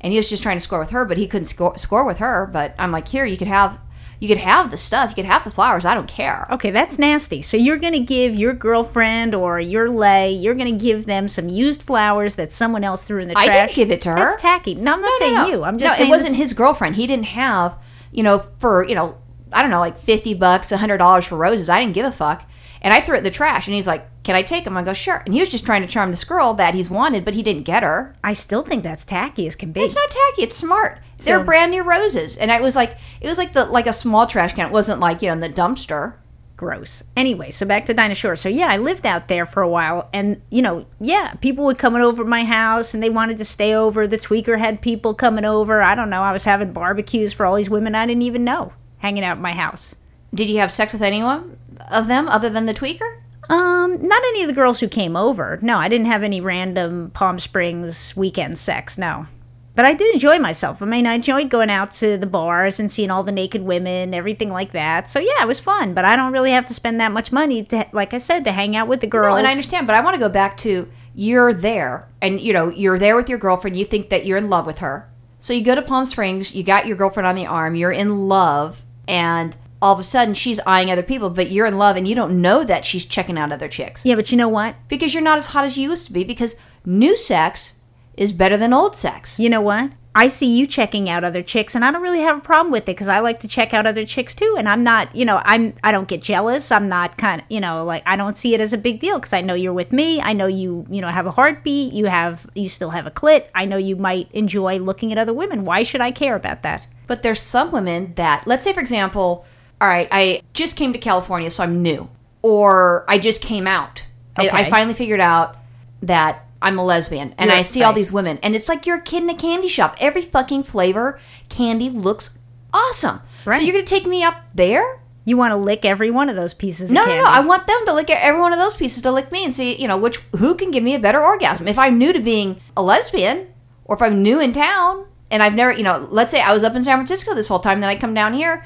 and 0.00 0.12
he 0.12 0.18
was 0.18 0.28
just 0.28 0.42
trying 0.42 0.56
to 0.56 0.60
score 0.60 0.78
with 0.78 0.90
her 0.90 1.04
but 1.04 1.16
he 1.16 1.26
couldn't 1.26 1.46
score, 1.46 1.76
score 1.76 2.04
with 2.04 2.18
her 2.18 2.48
but 2.52 2.74
i'm 2.78 2.92
like 2.92 3.08
here 3.08 3.24
you 3.24 3.36
could 3.36 3.48
have 3.48 3.78
you 4.20 4.26
could 4.26 4.38
have 4.38 4.70
the 4.70 4.76
stuff 4.76 5.10
you 5.10 5.14
could 5.14 5.24
have 5.24 5.44
the 5.44 5.50
flowers 5.50 5.84
i 5.84 5.94
don't 5.94 6.08
care 6.08 6.46
okay, 6.50 6.70
that's 6.72 6.98
nasty. 6.98 7.40
So 7.40 7.56
you're 7.56 7.76
gonna 7.76 8.00
give 8.00 8.34
your 8.34 8.52
girlfriend 8.52 9.34
or 9.34 9.60
your 9.60 9.88
lay, 9.88 10.32
you're 10.32 10.54
gonna 10.54 10.72
give 10.72 11.06
them 11.06 11.28
some 11.28 11.48
used 11.48 11.82
flowers 11.82 12.34
that 12.36 12.50
someone 12.50 12.82
else 12.82 13.04
threw 13.04 13.20
in 13.20 13.28
the 13.28 13.34
trash. 13.34 13.48
I 13.48 13.52
didn't 13.66 13.74
give 13.76 13.90
it 13.92 14.02
to 14.02 14.10
her. 14.10 14.16
That's 14.16 14.40
tacky. 14.42 14.74
No, 14.74 14.94
I'm 14.94 15.00
not 15.00 15.18
saying 15.18 15.52
you. 15.52 15.62
I'm 15.62 15.78
just 15.78 16.00
no, 16.00 16.06
it 16.06 16.08
wasn't 16.08 16.30
this- 16.30 16.50
his 16.50 16.52
girlfriend. 16.54 16.96
He 16.96 17.06
didn't 17.06 17.26
have, 17.26 17.76
you 18.10 18.22
know, 18.24 18.40
for 18.58 18.84
you 18.88 18.94
know, 18.96 19.16
I 19.52 19.62
don't 19.62 19.70
know, 19.70 19.78
like 19.78 19.96
fifty 19.96 20.34
bucks, 20.34 20.70
hundred 20.70 20.96
dollars 20.98 21.26
for 21.26 21.36
roses. 21.36 21.68
I 21.68 21.80
didn't 21.80 21.94
give 21.94 22.06
a 22.06 22.10
fuck, 22.12 22.47
and 22.82 22.94
I 22.94 23.00
threw 23.00 23.14
it 23.14 23.18
in 23.18 23.24
the 23.24 23.30
trash. 23.30 23.66
And 23.66 23.74
he's 23.74 23.86
like, 23.86 24.06
"Can 24.22 24.36
I 24.36 24.42
take 24.42 24.64
them?" 24.64 24.76
I 24.76 24.82
go, 24.82 24.92
"Sure." 24.92 25.22
And 25.24 25.34
he 25.34 25.40
was 25.40 25.48
just 25.48 25.66
trying 25.66 25.82
to 25.82 25.88
charm 25.88 26.10
this 26.10 26.24
girl 26.24 26.54
that 26.54 26.74
he's 26.74 26.90
wanted, 26.90 27.24
but 27.24 27.34
he 27.34 27.42
didn't 27.42 27.62
get 27.62 27.82
her. 27.82 28.16
I 28.22 28.32
still 28.32 28.62
think 28.62 28.82
that's 28.82 29.04
tacky 29.04 29.46
as 29.46 29.56
can 29.56 29.72
be. 29.72 29.80
It's 29.80 29.94
not 29.94 30.10
tacky. 30.10 30.42
It's 30.42 30.56
smart. 30.56 30.98
They're 31.18 31.42
brand 31.42 31.72
new 31.72 31.82
roses, 31.82 32.36
and 32.36 32.52
I 32.52 32.60
was 32.60 32.76
like, 32.76 32.96
it 33.20 33.28
was 33.28 33.38
like 33.38 33.52
the 33.52 33.64
like 33.64 33.86
a 33.86 33.92
small 33.92 34.26
trash 34.26 34.54
can. 34.54 34.66
It 34.66 34.72
wasn't 34.72 35.00
like 35.00 35.22
you 35.22 35.28
know 35.28 35.34
in 35.34 35.40
the 35.40 35.48
dumpster. 35.48 36.14
Gross. 36.56 37.04
Anyway, 37.16 37.52
so 37.52 37.64
back 37.64 37.84
to 37.84 37.94
Dinah 37.94 38.16
Shore. 38.16 38.34
So 38.34 38.48
yeah, 38.48 38.66
I 38.66 38.78
lived 38.78 39.06
out 39.06 39.28
there 39.28 39.46
for 39.46 39.62
a 39.62 39.68
while, 39.68 40.08
and 40.12 40.42
you 40.50 40.60
know, 40.60 40.86
yeah, 41.00 41.34
people 41.34 41.64
would 41.66 41.78
come 41.78 41.94
over 41.94 42.24
my 42.24 42.44
house, 42.44 42.94
and 42.94 43.02
they 43.02 43.10
wanted 43.10 43.38
to 43.38 43.44
stay 43.44 43.74
over. 43.74 44.08
The 44.08 44.16
tweaker 44.18 44.58
had 44.58 44.82
people 44.82 45.14
coming 45.14 45.44
over. 45.44 45.82
I 45.82 45.94
don't 45.94 46.10
know. 46.10 46.22
I 46.22 46.32
was 46.32 46.44
having 46.44 46.72
barbecues 46.72 47.32
for 47.32 47.46
all 47.46 47.54
these 47.54 47.70
women 47.70 47.94
I 47.94 48.06
didn't 48.06 48.22
even 48.22 48.42
know 48.42 48.72
hanging 48.98 49.24
out 49.24 49.36
at 49.36 49.40
my 49.40 49.52
house. 49.52 49.96
Did 50.34 50.50
you 50.50 50.58
have 50.58 50.70
sex 50.70 50.92
with 50.92 51.02
anyone 51.02 51.56
of 51.90 52.08
them 52.08 52.28
other 52.28 52.50
than 52.50 52.66
the 52.66 52.74
tweaker? 52.74 53.22
Um, 53.48 54.06
not 54.06 54.22
any 54.28 54.42
of 54.42 54.48
the 54.48 54.54
girls 54.54 54.80
who 54.80 54.88
came 54.88 55.16
over. 55.16 55.58
No, 55.62 55.78
I 55.78 55.88
didn't 55.88 56.06
have 56.06 56.22
any 56.22 56.40
random 56.40 57.10
Palm 57.12 57.38
Springs 57.38 58.14
weekend 58.16 58.58
sex. 58.58 58.98
No. 58.98 59.26
But 59.74 59.84
I 59.84 59.94
did 59.94 60.12
enjoy 60.12 60.40
myself. 60.40 60.82
I 60.82 60.86
mean, 60.86 61.06
I 61.06 61.14
enjoyed 61.14 61.50
going 61.50 61.70
out 61.70 61.92
to 61.92 62.18
the 62.18 62.26
bars 62.26 62.80
and 62.80 62.90
seeing 62.90 63.12
all 63.12 63.22
the 63.22 63.30
naked 63.30 63.62
women, 63.62 64.12
everything 64.12 64.50
like 64.50 64.72
that. 64.72 65.08
So 65.08 65.20
yeah, 65.20 65.40
it 65.40 65.46
was 65.46 65.60
fun. 65.60 65.94
But 65.94 66.04
I 66.04 66.16
don't 66.16 66.32
really 66.32 66.50
have 66.50 66.66
to 66.66 66.74
spend 66.74 67.00
that 67.00 67.12
much 67.12 67.30
money 67.30 67.62
to, 67.62 67.86
like 67.92 68.12
I 68.12 68.18
said, 68.18 68.44
to 68.44 68.52
hang 68.52 68.74
out 68.74 68.88
with 68.88 69.00
the 69.00 69.06
girls. 69.06 69.34
No, 69.34 69.36
and 69.36 69.46
I 69.46 69.52
understand, 69.52 69.86
but 69.86 69.94
I 69.94 70.00
want 70.00 70.14
to 70.14 70.20
go 70.20 70.28
back 70.28 70.56
to 70.58 70.88
you're 71.14 71.52
there, 71.52 72.08
and 72.20 72.40
you 72.40 72.52
know 72.52 72.70
you're 72.70 72.98
there 72.98 73.16
with 73.16 73.28
your 73.28 73.38
girlfriend. 73.38 73.76
You 73.76 73.84
think 73.84 74.08
that 74.10 74.26
you're 74.26 74.38
in 74.38 74.50
love 74.50 74.66
with 74.66 74.78
her, 74.78 75.08
so 75.38 75.52
you 75.52 75.64
go 75.64 75.74
to 75.74 75.82
Palm 75.82 76.04
Springs. 76.04 76.54
You 76.54 76.62
got 76.62 76.86
your 76.86 76.96
girlfriend 76.96 77.26
on 77.26 77.34
the 77.34 77.46
arm. 77.46 77.74
You're 77.74 77.90
in 77.90 78.28
love, 78.28 78.84
and 79.08 79.56
all 79.80 79.94
of 79.94 80.00
a 80.00 80.04
sudden 80.04 80.34
she's 80.34 80.60
eyeing 80.66 80.90
other 80.90 81.02
people, 81.02 81.30
but 81.30 81.50
you're 81.50 81.66
in 81.66 81.78
love, 81.78 81.96
and 81.96 82.06
you 82.08 82.14
don't 82.14 82.40
know 82.40 82.64
that 82.64 82.84
she's 82.84 83.04
checking 83.04 83.38
out 83.38 83.52
other 83.52 83.68
chicks 83.68 84.04
Yeah, 84.04 84.16
but 84.16 84.30
you 84.30 84.36
know 84.36 84.48
what? 84.48 84.74
because 84.88 85.14
you're 85.14 85.22
not 85.22 85.38
as 85.38 85.48
hot 85.48 85.64
as 85.64 85.76
you 85.76 85.90
used 85.90 86.06
to 86.06 86.12
be. 86.12 86.24
Because 86.24 86.56
new 86.84 87.16
sex 87.16 87.74
is 88.16 88.32
better 88.32 88.56
than 88.56 88.72
old 88.72 88.96
sex. 88.96 89.38
You 89.38 89.48
know 89.48 89.60
what? 89.60 89.92
I 90.14 90.26
see 90.26 90.58
you 90.58 90.66
checking 90.66 91.08
out 91.08 91.22
other 91.22 91.42
chicks, 91.42 91.76
and 91.76 91.84
I 91.84 91.92
don't 91.92 92.02
really 92.02 92.22
have 92.22 92.38
a 92.38 92.40
problem 92.40 92.72
with 92.72 92.82
it 92.82 92.86
because 92.86 93.06
I 93.06 93.20
like 93.20 93.38
to 93.40 93.46
check 93.48 93.72
out 93.72 93.86
other 93.86 94.04
chicks 94.04 94.34
too. 94.34 94.56
And 94.58 94.68
I'm 94.68 94.82
not, 94.82 95.14
you 95.14 95.24
know, 95.24 95.40
I'm 95.44 95.74
I 95.84 95.92
don't 95.92 96.08
get 96.08 96.22
jealous. 96.22 96.72
I'm 96.72 96.88
not 96.88 97.16
kind 97.16 97.42
of, 97.42 97.46
you 97.48 97.60
know, 97.60 97.84
like 97.84 98.02
I 98.04 98.16
don't 98.16 98.36
see 98.36 98.52
it 98.52 98.60
as 98.60 98.72
a 98.72 98.78
big 98.78 98.98
deal 98.98 99.16
because 99.16 99.32
I 99.32 99.42
know 99.42 99.54
you're 99.54 99.72
with 99.72 99.92
me. 99.92 100.20
I 100.20 100.32
know 100.32 100.46
you, 100.48 100.84
you 100.90 101.00
know, 101.00 101.08
have 101.08 101.26
a 101.26 101.30
heartbeat. 101.30 101.92
You 101.92 102.06
have, 102.06 102.50
you 102.56 102.68
still 102.68 102.90
have 102.90 103.06
a 103.06 103.12
clit. 103.12 103.46
I 103.54 103.64
know 103.64 103.76
you 103.76 103.94
might 103.94 104.28
enjoy 104.32 104.78
looking 104.78 105.12
at 105.12 105.18
other 105.18 105.32
women. 105.32 105.62
Why 105.64 105.84
should 105.84 106.00
I 106.00 106.10
care 106.10 106.34
about 106.34 106.62
that? 106.62 106.88
But 107.06 107.22
there's 107.22 107.40
some 107.40 107.70
women 107.70 108.14
that, 108.16 108.44
let's 108.44 108.64
say, 108.64 108.72
for 108.72 108.80
example, 108.80 109.46
all 109.80 109.88
right, 109.88 110.08
I 110.10 110.42
just 110.52 110.76
came 110.76 110.92
to 110.92 110.98
California, 110.98 111.50
so 111.50 111.62
I'm 111.62 111.82
new, 111.82 112.08
or 112.42 113.04
I 113.08 113.18
just 113.18 113.42
came 113.42 113.66
out. 113.66 114.04
I, 114.36 114.48
I 114.48 114.70
finally 114.70 114.94
figured 114.94 115.20
out 115.20 115.56
that 116.02 116.46
I'm 116.62 116.78
a 116.78 116.84
lesbian, 116.84 117.34
and 117.38 117.50
I 117.50 117.56
You're- 117.56 117.64
see 117.64 117.82
all 117.82 117.92
these 117.92 118.12
women, 118.12 118.38
and 118.42 118.54
it's 118.54 118.68
like 118.68 118.86
you're 118.86 118.98
a 118.98 119.02
kid 119.02 119.22
in 119.22 119.30
a 119.30 119.34
candy 119.34 119.68
shop. 119.68 119.96
Every 120.00 120.22
fucking 120.22 120.64
flavor 120.64 121.18
candy 121.48 121.90
looks 121.90 122.38
awesome. 122.72 123.20
So 123.44 123.56
you're 123.58 123.72
gonna 123.72 123.86
take 123.86 124.06
me 124.06 124.22
up 124.22 124.36
there? 124.54 125.00
You 125.24 125.36
want 125.36 125.52
to 125.52 125.56
lick 125.56 125.84
every 125.84 126.10
one 126.10 126.30
of 126.30 126.36
those 126.36 126.54
pieces 126.54 126.90
No, 126.90 127.02
no, 127.04 127.16
no. 127.18 127.24
I 127.26 127.40
want 127.40 127.66
them 127.66 127.84
to 127.84 127.92
lick 127.92 128.08
every 128.08 128.40
one 128.40 128.54
of 128.54 128.58
those 128.58 128.74
pieces 128.74 129.02
to 129.02 129.12
lick 129.12 129.30
me 129.30 129.44
and 129.44 129.52
see, 129.52 129.76
you 129.76 129.86
know, 129.86 129.98
which 129.98 130.16
who 130.38 130.54
can 130.54 130.70
give 130.70 130.82
me 130.82 130.94
a 130.94 130.98
better 130.98 131.20
orgasm. 131.22 131.68
If 131.68 131.78
I'm 131.78 131.98
new 131.98 132.14
to 132.14 132.18
being 132.20 132.60
a 132.76 132.82
lesbian, 132.82 133.46
or 133.84 133.96
if 133.96 134.00
I'm 134.02 134.22
new 134.22 134.40
in 134.40 134.52
town 134.52 135.04
and 135.30 135.42
I've 135.42 135.54
never, 135.54 135.72
you 135.72 135.82
know, 135.82 136.08
let's 136.10 136.30
say 136.30 136.40
I 136.40 136.54
was 136.54 136.64
up 136.64 136.74
in 136.74 136.82
San 136.84 136.96
Francisco 136.96 137.34
this 137.34 137.48
whole 137.48 137.58
time, 137.58 137.80
then 137.80 137.90
I 137.90 137.96
come 137.96 138.14
down 138.14 138.32
here, 138.32 138.64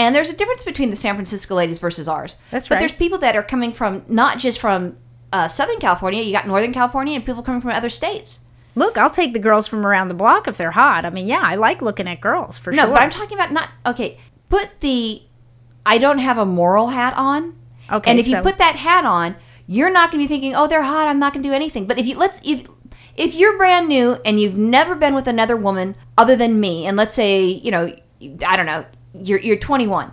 and 0.00 0.16
there's 0.16 0.30
a 0.30 0.36
difference 0.36 0.64
between 0.64 0.88
the 0.88 0.96
San 0.96 1.14
Francisco 1.14 1.54
ladies 1.54 1.78
versus 1.78 2.08
ours. 2.08 2.36
That's 2.50 2.68
but 2.68 2.76
right. 2.76 2.80
there's 2.80 2.94
people 2.94 3.18
that 3.18 3.36
are 3.36 3.42
coming 3.42 3.70
from 3.70 4.02
not 4.08 4.38
just 4.38 4.58
from 4.58 4.96
uh, 5.30 5.46
Southern 5.46 5.78
California. 5.78 6.22
You 6.22 6.32
got 6.32 6.46
Northern 6.46 6.72
California 6.72 7.14
and 7.14 7.24
people 7.24 7.42
coming 7.42 7.60
from 7.60 7.72
other 7.72 7.90
states. 7.90 8.40
Look, 8.74 8.96
I'll 8.96 9.10
take 9.10 9.34
the 9.34 9.38
girls 9.38 9.68
from 9.68 9.84
around 9.84 10.08
the 10.08 10.14
block 10.14 10.48
if 10.48 10.56
they're 10.56 10.70
hot. 10.70 11.04
I 11.04 11.10
mean, 11.10 11.26
yeah, 11.26 11.42
I 11.42 11.56
like 11.56 11.82
looking 11.82 12.08
at 12.08 12.22
girls 12.22 12.56
for 12.56 12.70
No, 12.70 12.76
sure. 12.76 12.86
No, 12.86 12.92
but 12.94 13.02
I'm 13.02 13.10
talking 13.10 13.36
about 13.36 13.52
not 13.52 13.68
okay. 13.84 14.18
Put 14.48 14.80
the 14.80 15.22
I 15.84 15.98
don't 15.98 16.18
have 16.18 16.38
a 16.38 16.46
moral 16.46 16.88
hat 16.88 17.12
on. 17.18 17.58
Okay, 17.92 18.10
and 18.10 18.18
if 18.18 18.26
you 18.26 18.40
put 18.40 18.56
that 18.56 18.76
hat 18.76 19.04
on, 19.04 19.36
you're 19.66 19.92
not 19.92 20.10
going 20.10 20.24
to 20.24 20.24
be 20.24 20.28
thinking, 20.28 20.56
"Oh, 20.56 20.66
they're 20.66 20.82
hot. 20.82 21.08
I'm 21.08 21.18
not 21.18 21.34
going 21.34 21.42
to 21.42 21.48
do 21.48 21.54
anything." 21.54 21.86
But 21.86 21.98
if 21.98 22.06
you 22.06 22.16
let's 22.16 22.40
if 22.42 22.66
if 23.16 23.34
you're 23.34 23.58
brand 23.58 23.86
new 23.86 24.18
and 24.24 24.40
you've 24.40 24.56
never 24.56 24.94
been 24.94 25.14
with 25.14 25.26
another 25.26 25.56
woman 25.56 25.94
other 26.16 26.36
than 26.36 26.58
me, 26.58 26.86
and 26.86 26.96
let's 26.96 27.14
say 27.14 27.44
you 27.44 27.70
know 27.70 27.94
I 28.46 28.56
don't 28.56 28.66
know 28.66 28.86
you're 29.14 29.40
you're 29.40 29.56
21, 29.56 30.12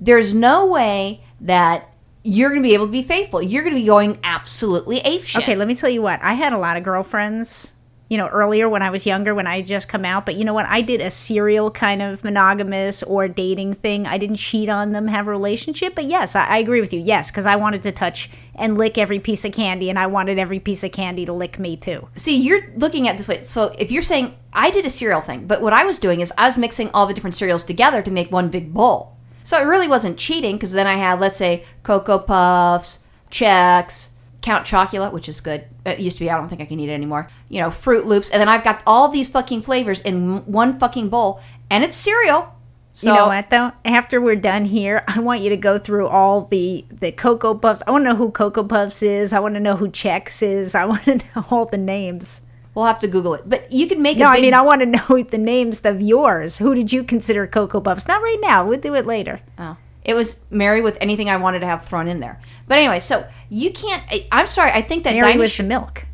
there's 0.00 0.34
no 0.34 0.66
way 0.66 1.22
that 1.40 1.90
you're 2.22 2.48
going 2.48 2.62
to 2.62 2.68
be 2.68 2.74
able 2.74 2.86
to 2.86 2.92
be 2.92 3.02
faithful. 3.02 3.42
You're 3.42 3.62
going 3.62 3.74
to 3.74 3.80
be 3.80 3.86
going 3.86 4.18
absolutely 4.24 5.00
apeshit. 5.00 5.42
Okay, 5.42 5.56
let 5.56 5.68
me 5.68 5.74
tell 5.74 5.90
you 5.90 6.00
what. 6.00 6.20
I 6.22 6.32
had 6.32 6.54
a 6.54 6.58
lot 6.58 6.76
of 6.78 6.82
girlfriends, 6.82 7.73
you 8.08 8.18
know, 8.18 8.28
earlier 8.28 8.68
when 8.68 8.82
I 8.82 8.90
was 8.90 9.06
younger, 9.06 9.34
when 9.34 9.46
I 9.46 9.62
just 9.62 9.88
come 9.88 10.04
out. 10.04 10.26
But 10.26 10.34
you 10.34 10.44
know 10.44 10.52
what? 10.52 10.66
I 10.66 10.82
did 10.82 11.00
a 11.00 11.10
serial 11.10 11.70
kind 11.70 12.02
of 12.02 12.22
monogamous 12.22 13.02
or 13.02 13.28
dating 13.28 13.74
thing. 13.74 14.06
I 14.06 14.18
didn't 14.18 14.36
cheat 14.36 14.68
on 14.68 14.92
them, 14.92 15.08
have 15.08 15.26
a 15.26 15.30
relationship. 15.30 15.94
But 15.94 16.04
yes, 16.04 16.36
I, 16.36 16.44
I 16.46 16.58
agree 16.58 16.80
with 16.80 16.92
you. 16.92 17.00
Yes, 17.00 17.30
because 17.30 17.46
I 17.46 17.56
wanted 17.56 17.82
to 17.82 17.92
touch 17.92 18.30
and 18.54 18.76
lick 18.76 18.98
every 18.98 19.18
piece 19.18 19.44
of 19.44 19.52
candy, 19.52 19.88
and 19.88 19.98
I 19.98 20.06
wanted 20.06 20.38
every 20.38 20.60
piece 20.60 20.84
of 20.84 20.92
candy 20.92 21.24
to 21.26 21.32
lick 21.32 21.58
me 21.58 21.76
too. 21.76 22.08
See, 22.14 22.36
you're 22.36 22.70
looking 22.76 23.08
at 23.08 23.16
this 23.16 23.28
way. 23.28 23.42
So 23.44 23.74
if 23.78 23.90
you're 23.90 24.02
saying 24.02 24.36
I 24.52 24.70
did 24.70 24.84
a 24.84 24.90
cereal 24.90 25.20
thing, 25.20 25.46
but 25.46 25.62
what 25.62 25.72
I 25.72 25.84
was 25.84 25.98
doing 25.98 26.20
is 26.20 26.32
I 26.36 26.46
was 26.46 26.58
mixing 26.58 26.90
all 26.90 27.06
the 27.06 27.14
different 27.14 27.36
cereals 27.36 27.64
together 27.64 28.02
to 28.02 28.10
make 28.10 28.30
one 28.30 28.50
big 28.50 28.72
bowl. 28.72 29.16
So 29.42 29.60
it 29.60 29.64
really 29.64 29.88
wasn't 29.88 30.18
cheating 30.18 30.56
because 30.56 30.72
then 30.72 30.86
I 30.86 30.94
had, 30.94 31.20
let's 31.20 31.36
say, 31.36 31.64
Cocoa 31.82 32.18
Puffs, 32.18 33.06
Chex, 33.30 34.13
Count 34.44 34.66
Chocula, 34.66 35.10
which 35.10 35.26
is 35.26 35.40
good. 35.40 35.64
It 35.86 36.00
used 36.00 36.18
to 36.18 36.24
be, 36.24 36.30
I 36.30 36.36
don't 36.36 36.48
think 36.50 36.60
I 36.60 36.66
can 36.66 36.78
eat 36.78 36.90
it 36.90 36.92
anymore. 36.92 37.28
You 37.48 37.62
know, 37.62 37.70
Froot 37.70 38.04
Loops. 38.04 38.28
And 38.28 38.40
then 38.42 38.48
I've 38.48 38.62
got 38.62 38.82
all 38.86 39.08
these 39.08 39.30
fucking 39.30 39.62
flavors 39.62 40.00
in 40.00 40.44
one 40.44 40.78
fucking 40.78 41.08
bowl. 41.08 41.40
And 41.70 41.82
it's 41.82 41.96
cereal. 41.96 42.54
So, 42.92 43.08
you 43.08 43.14
know 43.14 43.26
what 43.26 43.48
though? 43.48 43.72
After 43.86 44.20
we're 44.20 44.36
done 44.36 44.66
here, 44.66 45.02
I 45.08 45.20
want 45.20 45.40
you 45.40 45.48
to 45.48 45.56
go 45.56 45.78
through 45.78 46.08
all 46.08 46.42
the 46.44 46.84
the 46.90 47.10
Cocoa 47.10 47.54
Puffs. 47.54 47.82
I 47.86 47.90
want 47.90 48.04
to 48.04 48.10
know 48.10 48.16
who 48.16 48.30
Cocoa 48.30 48.64
Puffs 48.64 49.02
is. 49.02 49.32
I 49.32 49.40
want 49.40 49.54
to 49.54 49.60
know 49.60 49.76
who 49.76 49.88
Chex 49.88 50.42
is. 50.42 50.74
I 50.74 50.84
want 50.92 51.04
to 51.04 51.16
know 51.16 51.44
all 51.50 51.64
the 51.64 51.78
names. 51.78 52.42
We'll 52.74 52.84
have 52.84 52.98
to 53.00 53.08
Google 53.08 53.34
it. 53.34 53.48
But 53.48 53.72
you 53.72 53.86
can 53.86 54.02
make 54.02 54.18
No, 54.18 54.26
a 54.26 54.28
I 54.28 54.34
big, 54.34 54.42
mean 54.42 54.54
I 54.54 54.60
want 54.62 54.80
to 54.80 54.86
know 55.08 55.22
the 55.22 55.38
names 55.38 55.84
of 55.86 56.02
yours. 56.02 56.58
Who 56.58 56.74
did 56.74 56.92
you 56.92 57.02
consider 57.02 57.46
Cocoa 57.46 57.80
Puffs? 57.80 58.06
Not 58.06 58.20
right 58.20 58.38
now. 58.42 58.66
We'll 58.66 58.78
do 58.80 58.94
it 58.94 59.06
later. 59.06 59.40
Oh. 59.58 59.76
It 60.04 60.14
was 60.14 60.40
Mary 60.50 60.82
with 60.82 60.98
anything 61.00 61.30
I 61.30 61.36
wanted 61.38 61.60
to 61.60 61.66
have 61.66 61.84
thrown 61.84 62.08
in 62.08 62.20
there. 62.20 62.40
But 62.68 62.78
anyway, 62.78 62.98
so 62.98 63.26
you 63.48 63.70
can't. 63.72 64.02
I, 64.10 64.26
I'm 64.32 64.46
sorry. 64.46 64.70
I 64.72 64.82
think 64.82 65.04
that 65.04 65.14
Mary 65.14 65.32
Dinah 65.32 65.40
was 65.40 65.56
the 65.56 65.62
milk. 65.62 66.04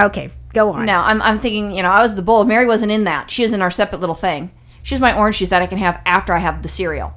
Okay, 0.00 0.28
go 0.52 0.70
on. 0.70 0.84
No, 0.86 1.00
I'm, 1.00 1.20
I'm 1.22 1.38
thinking, 1.38 1.72
you 1.72 1.82
know, 1.82 1.90
I 1.90 2.02
was 2.02 2.14
the 2.14 2.22
bowl. 2.22 2.44
Mary 2.44 2.66
wasn't 2.66 2.92
in 2.92 3.04
that. 3.04 3.30
She 3.30 3.42
was 3.42 3.52
in 3.52 3.62
our 3.62 3.70
separate 3.70 4.00
little 4.00 4.14
thing. 4.14 4.50
She's 4.82 5.00
my 5.00 5.16
orange 5.16 5.38
juice 5.38 5.48
that 5.50 5.60
I 5.62 5.66
can 5.66 5.78
have 5.78 6.00
after 6.06 6.32
I 6.32 6.38
have 6.38 6.62
the 6.62 6.68
cereal. 6.68 7.14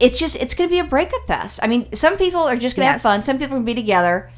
It's 0.00 0.18
just, 0.18 0.34
it's 0.36 0.54
going 0.54 0.68
to 0.68 0.74
be 0.74 0.78
a 0.78 0.84
breakup 0.84 1.26
fest. 1.26 1.60
I 1.62 1.66
mean, 1.66 1.92
some 1.92 2.16
people 2.16 2.40
are 2.40 2.56
just 2.56 2.76
going 2.76 2.86
to 2.86 2.92
Yes. 2.92 3.02
have 3.02 3.12
fun. 3.12 3.22
Some 3.22 3.38
people 3.38 3.54
are 3.54 3.58
going 3.60 3.66
to 3.66 3.70
be 3.74 3.74
together. 3.80 4.30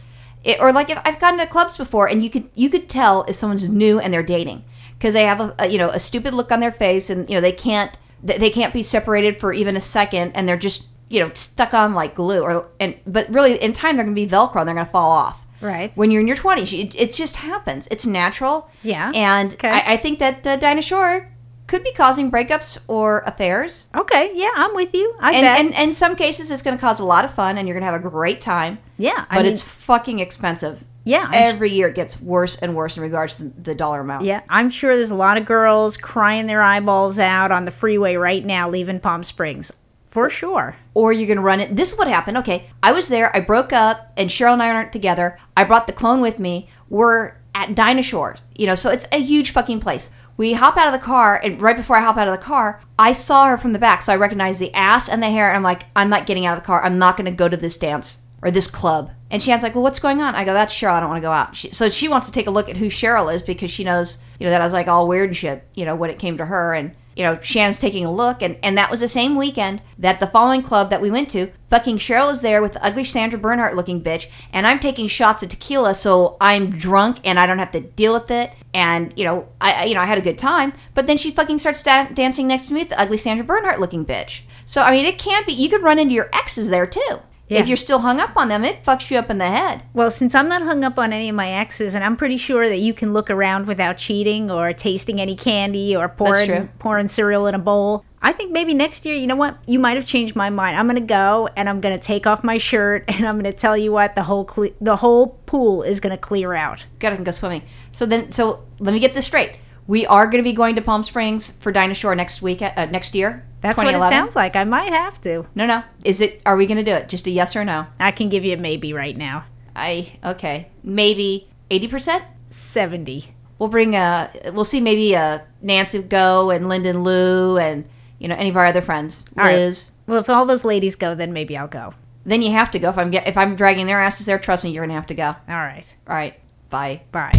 It, 0.43 0.61
or 0.61 0.73
like 0.73 0.91
if 0.91 1.01
I've 1.05 1.19
gone 1.21 1.39
to 1.39 1.47
clubs 1.47 1.77
before 1.77 2.09
and 2.09 2.23
you 2.23 2.29
could, 2.31 2.49
you 2.55 2.69
could 2.69 2.89
tell 2.89 3.23
if 3.25 3.37
someone's 3.37 3.69
new 3.69 3.99
and 4.01 4.13
they're 4.13 4.23
dating 4.23 4.65
because 4.99 5.15
they 5.15 5.25
have 5.25 5.41
a, 5.41 5.55
a, 5.59 5.67
you 5.67 5.79
know, 5.79 5.89
a 5.91 6.01
stupid 6.01 6.35
look 6.35 6.51
on 6.53 6.61
their 6.61 6.73
face 6.73 7.09
and, 7.09 7.29
you 7.31 7.35
know, 7.37 7.41
they 7.41 7.53
can't, 7.53 7.97
they 8.23 8.51
can't 8.51 8.73
be 8.75 8.83
separated 8.83 9.39
for 9.41 9.53
even 9.53 9.77
a 9.77 9.81
second 9.81 10.33
and 10.35 10.49
they're 10.49 10.57
just, 10.57 10.89
you 11.09 11.21
know, 11.21 11.31
stuck 11.35 11.73
on 11.75 11.95
like 11.95 12.15
glue 12.15 12.43
or, 12.43 12.69
and, 12.81 12.97
but 13.07 13.29
really 13.29 13.55
in 13.63 13.73
time 13.73 13.97
they're 13.97 14.05
going 14.05 14.15
to 14.17 14.21
be 14.27 14.29
Velcro 14.29 14.57
and 14.61 14.69
they're 14.69 14.75
going 14.75 14.87
to 14.87 14.91
fall 14.93 15.11
off 15.11 15.45
Right. 15.61 15.95
when 15.97 16.11
you're 16.11 16.21
in 16.21 16.27
your 16.29 16.37
20s. 16.37 16.79
It, 16.79 16.95
it 17.01 17.15
just 17.15 17.37
happens. 17.37 17.87
It's 17.89 18.05
natural. 18.07 18.71
Yeah. 18.83 19.13
And 19.15 19.55
Okay. 19.55 19.69
I, 19.69 19.95
I 19.95 19.97
think 19.97 20.19
that 20.19 20.47
uh, 20.47 20.57
Dinah 20.57 20.83
Shore 20.83 21.33
could 21.67 21.83
be 21.83 21.93
causing 21.93 22.31
breakups 22.31 22.79
or 22.87 23.21
affairs. 23.21 23.89
Okay, 23.95 24.31
yeah, 24.35 24.51
I'm 24.55 24.75
with 24.75 24.95
you. 24.95 25.15
I 25.19 25.33
And, 25.33 25.43
bet. 25.43 25.61
and, 25.61 25.75
and 25.75 25.89
in 25.91 25.95
some 25.95 26.15
cases, 26.15 26.51
it's 26.51 26.63
going 26.63 26.77
to 26.77 26.81
cause 26.81 27.01
a 27.01 27.05
lot 27.05 27.25
of 27.25 27.33
fun 27.35 27.59
and 27.59 27.67
you're 27.67 27.75
going 27.75 27.85
to 27.87 27.91
have 27.91 28.01
a 28.01 28.09
great 28.09 28.41
time. 28.41 28.79
yeah, 28.99 29.25
I 29.31 29.37
But 29.37 29.45
mean, 29.45 29.53
it's 29.53 29.63
fucking 29.63 30.21
expensive. 30.21 30.85
yeah, 31.05 31.25
I'm 31.29 31.35
Every 31.35 31.71
year 31.73 31.89
it 31.89 31.95
gets 31.97 32.21
worse 32.21 32.57
and 32.57 32.77
worse 32.77 32.97
in 32.97 33.03
regards 33.03 33.35
to 33.37 33.45
the 33.63 33.75
dollar 33.75 34.01
amount. 34.01 34.25
Yeah, 34.25 34.43
I'm 34.49 34.69
sure 34.71 34.95
there's 34.95 35.11
a 35.11 35.17
lot 35.17 35.39
of 35.39 35.45
girls 35.45 35.97
crying 35.97 36.47
their 36.47 36.63
eyeballs 36.63 37.19
out 37.19 37.51
on 37.51 37.65
the 37.65 37.71
freeway 37.73 38.15
right 38.17 38.45
now 38.45 38.69
leaving 38.69 39.01
Palm 39.01 39.23
Springs. 39.25 39.73
For 40.17 40.31
sure. 40.31 40.77
or 40.95 41.13
you're 41.13 41.35
to 41.35 41.43
run 41.43 41.61
it. 41.61 41.77
This 41.77 41.93
is 41.93 41.99
what 41.99 42.09
happened. 42.09 42.39
Okay, 42.39 42.71
I 42.83 42.91
was 42.93 43.09
there. 43.09 43.37
I 43.37 43.41
broke 43.41 43.71
up, 43.71 44.15
and 44.17 44.31
Cheryl 44.31 44.55
and 44.55 44.63
I 44.63 44.71
aren't 44.71 44.91
together. 44.91 45.39
I 45.55 45.63
brought 45.65 45.87
the 45.87 45.93
clone 45.93 46.23
with 46.23 46.39
me. 46.39 46.71
We're 46.89 47.35
at 47.55 47.75
Dinah 47.75 48.03
Shore, 48.03 48.39
you 48.57 48.67
know, 48.67 48.77
so 48.77 48.91
it's 48.91 49.07
a 49.13 49.19
huge 49.19 49.51
fucking 49.51 49.81
place. 49.81 50.15
We 50.39 50.55
hop 50.55 50.79
out 50.79 50.87
of 50.87 50.99
the 50.99 51.05
car, 51.05 51.39
and 51.45 51.61
right 51.61 51.77
before 51.77 51.99
I 51.99 52.01
hop 52.01 52.17
out 52.17 52.29
of 52.29 52.33
the 52.33 52.43
car, 52.43 52.81
I 52.99 53.13
saw 53.13 53.45
her 53.49 53.59
from 53.59 53.75
the 53.75 53.79
back, 53.79 54.01
so 54.01 54.11
I 54.11 54.17
recognized 54.17 54.59
the 54.59 54.73
ass 54.73 55.07
and 55.07 55.23
the 55.23 55.29
hair. 55.29 55.49
And 55.49 55.59
I'm 55.59 55.63
like, 55.63 55.83
I'm 55.95 56.09
not 56.09 56.25
getting 56.25 56.47
out 56.47 56.57
of 56.57 56.63
the 56.63 56.67
car. 56.67 56.83
I'm 56.83 56.99
not 56.99 57.19
going 57.19 57.31
to 57.31 57.37
go 57.37 57.51
to 57.51 57.57
this 57.59 57.77
dance 57.77 58.23
or 58.41 58.51
this 58.51 58.71
club. 58.71 59.11
And 59.31 59.43
Shan's 59.43 59.63
like, 59.63 59.75
Well, 59.75 59.85
what's 59.85 59.99
going 59.99 60.23
on? 60.23 60.35
I 60.35 60.47
go, 60.47 60.55
That's 60.55 60.73
Cheryl. 60.73 60.93
I 60.93 61.01
don't 61.01 61.11
want 61.11 61.21
to 61.21 61.29
go 61.29 61.33
out. 61.33 61.55
She, 61.55 61.73
so 61.73 61.91
she 61.91 62.09
wants 62.09 62.27
to 62.27 62.33
take 62.33 62.47
a 62.47 62.51
look 62.51 62.71
at 62.71 62.79
who 62.79 62.87
Cheryl 62.87 63.35
is 63.35 63.43
because 63.43 63.71
she 63.71 63.85
knows, 63.85 64.23
you 64.39 64.47
know, 64.47 64.51
that 64.51 64.63
I 64.63 64.65
was 64.65 64.73
like 64.73 64.89
all 64.89 65.09
weird 65.09 65.37
shit, 65.37 65.69
you 65.75 65.85
know, 65.85 65.95
when 65.95 66.09
it 66.09 66.19
came 66.19 66.39
to 66.39 66.47
her. 66.47 66.73
And 66.73 66.95
you 67.17 67.23
know, 67.25 67.41
Shannon's 67.41 67.81
taking 67.81 68.05
a 68.05 68.13
look, 68.13 68.43
and, 68.43 68.57
and 68.63 68.77
that 68.77 68.91
was 68.91 69.01
the 69.01 69.09
same 69.09 69.35
weekend 69.37 69.81
that 69.99 70.21
the 70.21 70.27
following 70.27 70.63
club 70.63 70.91
that 70.91 71.01
we 71.01 71.11
went 71.11 71.31
to, 71.31 71.51
fucking 71.71 71.97
Cheryl 71.99 72.31
is 72.31 72.43
there 72.43 72.61
with 72.61 72.75
the 72.75 72.85
ugly 72.85 73.05
Sandra 73.05 73.39
Bernhard 73.39 73.75
looking 73.75 74.03
bitch, 74.03 74.29
and 74.53 74.67
I'm 74.67 74.79
taking 74.79 75.09
shots 75.09 75.43
of 75.43 75.49
tequila, 75.49 75.95
so 75.95 76.37
I'm 76.41 76.71
drunk 76.71 77.19
and 77.25 77.39
I 77.41 77.47
don't 77.47 77.59
have 77.59 77.71
to 77.73 77.81
deal 77.81 78.13
with 78.13 78.31
it. 78.31 78.53
And 78.75 79.15
you 79.17 79.25
know, 79.25 79.49
I 79.61 79.73
I- 79.73 79.85
you 79.85 79.95
know 79.95 80.03
I 80.03 80.07
had 80.07 80.19
a 80.19 80.23
good 80.23 80.37
time, 80.39 80.75
but 80.95 81.07
then 81.07 81.17
she 81.17 81.31
fucking 81.31 81.59
starts 81.59 81.83
da- 81.83 82.09
dancing 82.13 82.47
next 82.47 82.69
to 82.69 82.75
me 82.75 82.81
with 82.81 82.91
the 82.91 83.01
ugly 83.01 83.17
Sandra 83.17 83.47
Bernhard 83.47 83.81
looking 83.81 84.05
bitch. 84.05 84.43
So 84.67 84.83
I 84.83 84.91
mean, 84.91 85.07
it 85.07 85.17
can't 85.19 85.47
be. 85.47 85.55
You 85.55 85.71
could 85.71 85.83
run 85.83 85.99
into 85.99 86.15
your 86.15 86.29
exes 86.35 86.69
there 86.69 86.87
too. 86.87 87.21
Yeah. 87.49 87.61
If 87.61 87.69
you're 87.69 87.77
still 87.77 88.01
hung 88.01 88.21
up 88.21 88.37
on 88.37 88.49
them, 88.49 88.65
it 88.65 88.83
fucks 88.83 89.11
you 89.11 89.19
up 89.19 89.31
in 89.31 89.39
the 89.39 89.47
head. 89.47 89.83
Well, 89.95 90.11
since 90.11 90.35
I'm 90.35 90.49
not 90.49 90.63
hung 90.63 90.83
up 90.83 90.99
on 90.99 91.13
any 91.13 91.29
of 91.29 91.37
my 91.37 91.51
exes, 91.51 91.95
and 91.95 92.03
I'm 92.03 92.17
pretty 92.17 92.37
sure 92.37 92.69
that 92.69 92.79
you 92.79 92.93
can 92.93 93.13
look 93.13 93.31
around 93.31 93.67
without 93.67 93.99
cheating 93.99 94.51
or 94.51 94.73
tasting 94.73 95.21
any 95.21 95.37
candy 95.37 95.95
or 95.95 96.09
pouring 96.09 96.69
pouring 96.79 97.09
cereal 97.09 97.47
in 97.47 97.55
a 97.55 97.59
bowl, 97.59 98.05
I 98.21 98.33
think 98.33 98.51
maybe 98.51 98.75
next 98.75 99.07
year, 99.07 99.15
you 99.15 99.29
know 99.29 99.37
what? 99.37 99.59
You 99.67 99.79
might 99.79 99.97
have 99.97 100.05
changed 100.07 100.35
my 100.35 100.51
mind. 100.51 100.77
I'm 100.77 100.89
gonna 100.89 101.01
go 101.01 101.49
and 101.57 101.69
I'm 101.69 101.81
gonna 101.81 101.99
take 101.99 102.27
off 102.27 102.43
my 102.43 102.59
shirt 102.59 103.05
and 103.09 103.27
I'm 103.27 103.37
gonna 103.37 103.53
tell 103.53 103.77
you 103.77 103.93
what 103.93 104.17
the 104.17 104.25
whole 104.25 104.45
cle- 104.45 104.75
the 104.81 104.97
whole 104.97 105.39
pool 105.47 105.83
is 105.83 106.01
gonna 106.01 106.19
clear 106.19 106.53
out. 106.53 106.87
Gotta 106.99 107.17
go 107.17 107.31
swimming. 107.31 107.63
So 107.93 108.07
then, 108.07 108.33
so 108.33 108.65
let 108.81 108.93
me 108.93 108.99
get 108.99 109.15
this 109.15 109.27
straight. 109.27 109.53
We 109.87 110.05
are 110.07 110.27
going 110.27 110.43
to 110.43 110.43
be 110.43 110.53
going 110.53 110.75
to 110.77 110.83
Palm 110.83 111.05
Springs 111.05 111.57
for 111.59 111.71
Dinah 111.71 111.95
Shore 111.95 112.15
next 112.17 112.43
week, 112.43 112.61
uh, 112.61 112.87
next 112.87 113.15
year. 113.15 113.45
That's 113.67 113.79
what 113.79 113.95
it 113.95 114.09
sounds 114.09 114.37
like. 114.37 114.55
I 114.55 114.65
might 114.65 114.93
have 114.93 115.21
to. 115.23 115.47
No, 115.55 115.67
no. 115.67 115.83
Is 116.05 116.21
it? 116.21 116.41
Are 116.47 116.57
we 116.57 116.67
going 116.67 116.77
to 116.77 116.85
do 116.85 116.93
it? 116.95 117.09
Just 117.09 117.27
a 117.27 117.31
yes 117.31 117.57
or 117.57 117.65
no? 117.65 117.87
I 117.99 118.13
can 118.13 118.29
give 118.29 118.45
you 118.45 118.55
a 118.55 118.57
maybe 118.57 118.93
right 118.93 119.17
now. 119.17 119.45
I 119.75 120.19
okay. 120.25 120.69
Maybe 120.83 121.49
eighty 121.71 121.89
percent. 121.89 122.25
Seventy. 122.47 123.35
We'll 123.59 123.69
bring 123.69 123.97
uh 123.97 124.31
We'll 124.53 124.65
see. 124.65 124.81
Maybe 124.81 125.17
uh 125.17 125.41
Nancy 125.61 126.01
go 126.03 126.51
and 126.51 126.69
Lyndon 126.69 127.03
Lou 127.03 127.59
and 127.59 127.89
you 128.19 128.29
know 128.29 128.37
any 128.37 128.51
of 128.51 128.57
our 128.57 128.67
other 128.67 128.83
friends. 128.83 129.27
All 129.37 129.45
right. 129.45 129.57
Liz. 129.57 129.91
Well, 130.07 130.19
if 130.19 130.31
all 130.31 130.47
those 130.47 130.65
ladies 130.65 130.95
go, 130.95 131.15
then 131.15 131.33
maybe 131.33 131.57
I'll 131.57 131.67
go. 131.67 131.93
Then 132.25 132.43
you 132.43 132.53
have 132.53 132.71
to 132.71 132.79
go. 132.79 132.91
If 132.91 132.99
I'm 132.99 133.11
get 133.11 133.27
if 133.27 133.37
I'm 133.37 133.57
dragging 133.57 133.87
their 133.87 134.01
asses 134.01 134.27
there, 134.27 134.39
trust 134.39 134.63
me, 134.63 134.71
you're 134.71 134.85
gonna 134.85 134.95
have 134.95 135.09
to 135.09 135.15
go. 135.15 135.35
All 135.49 135.57
right. 135.57 135.95
All 136.09 136.15
right. 136.15 136.39
Bye. 136.71 137.03
Bye. 137.11 137.33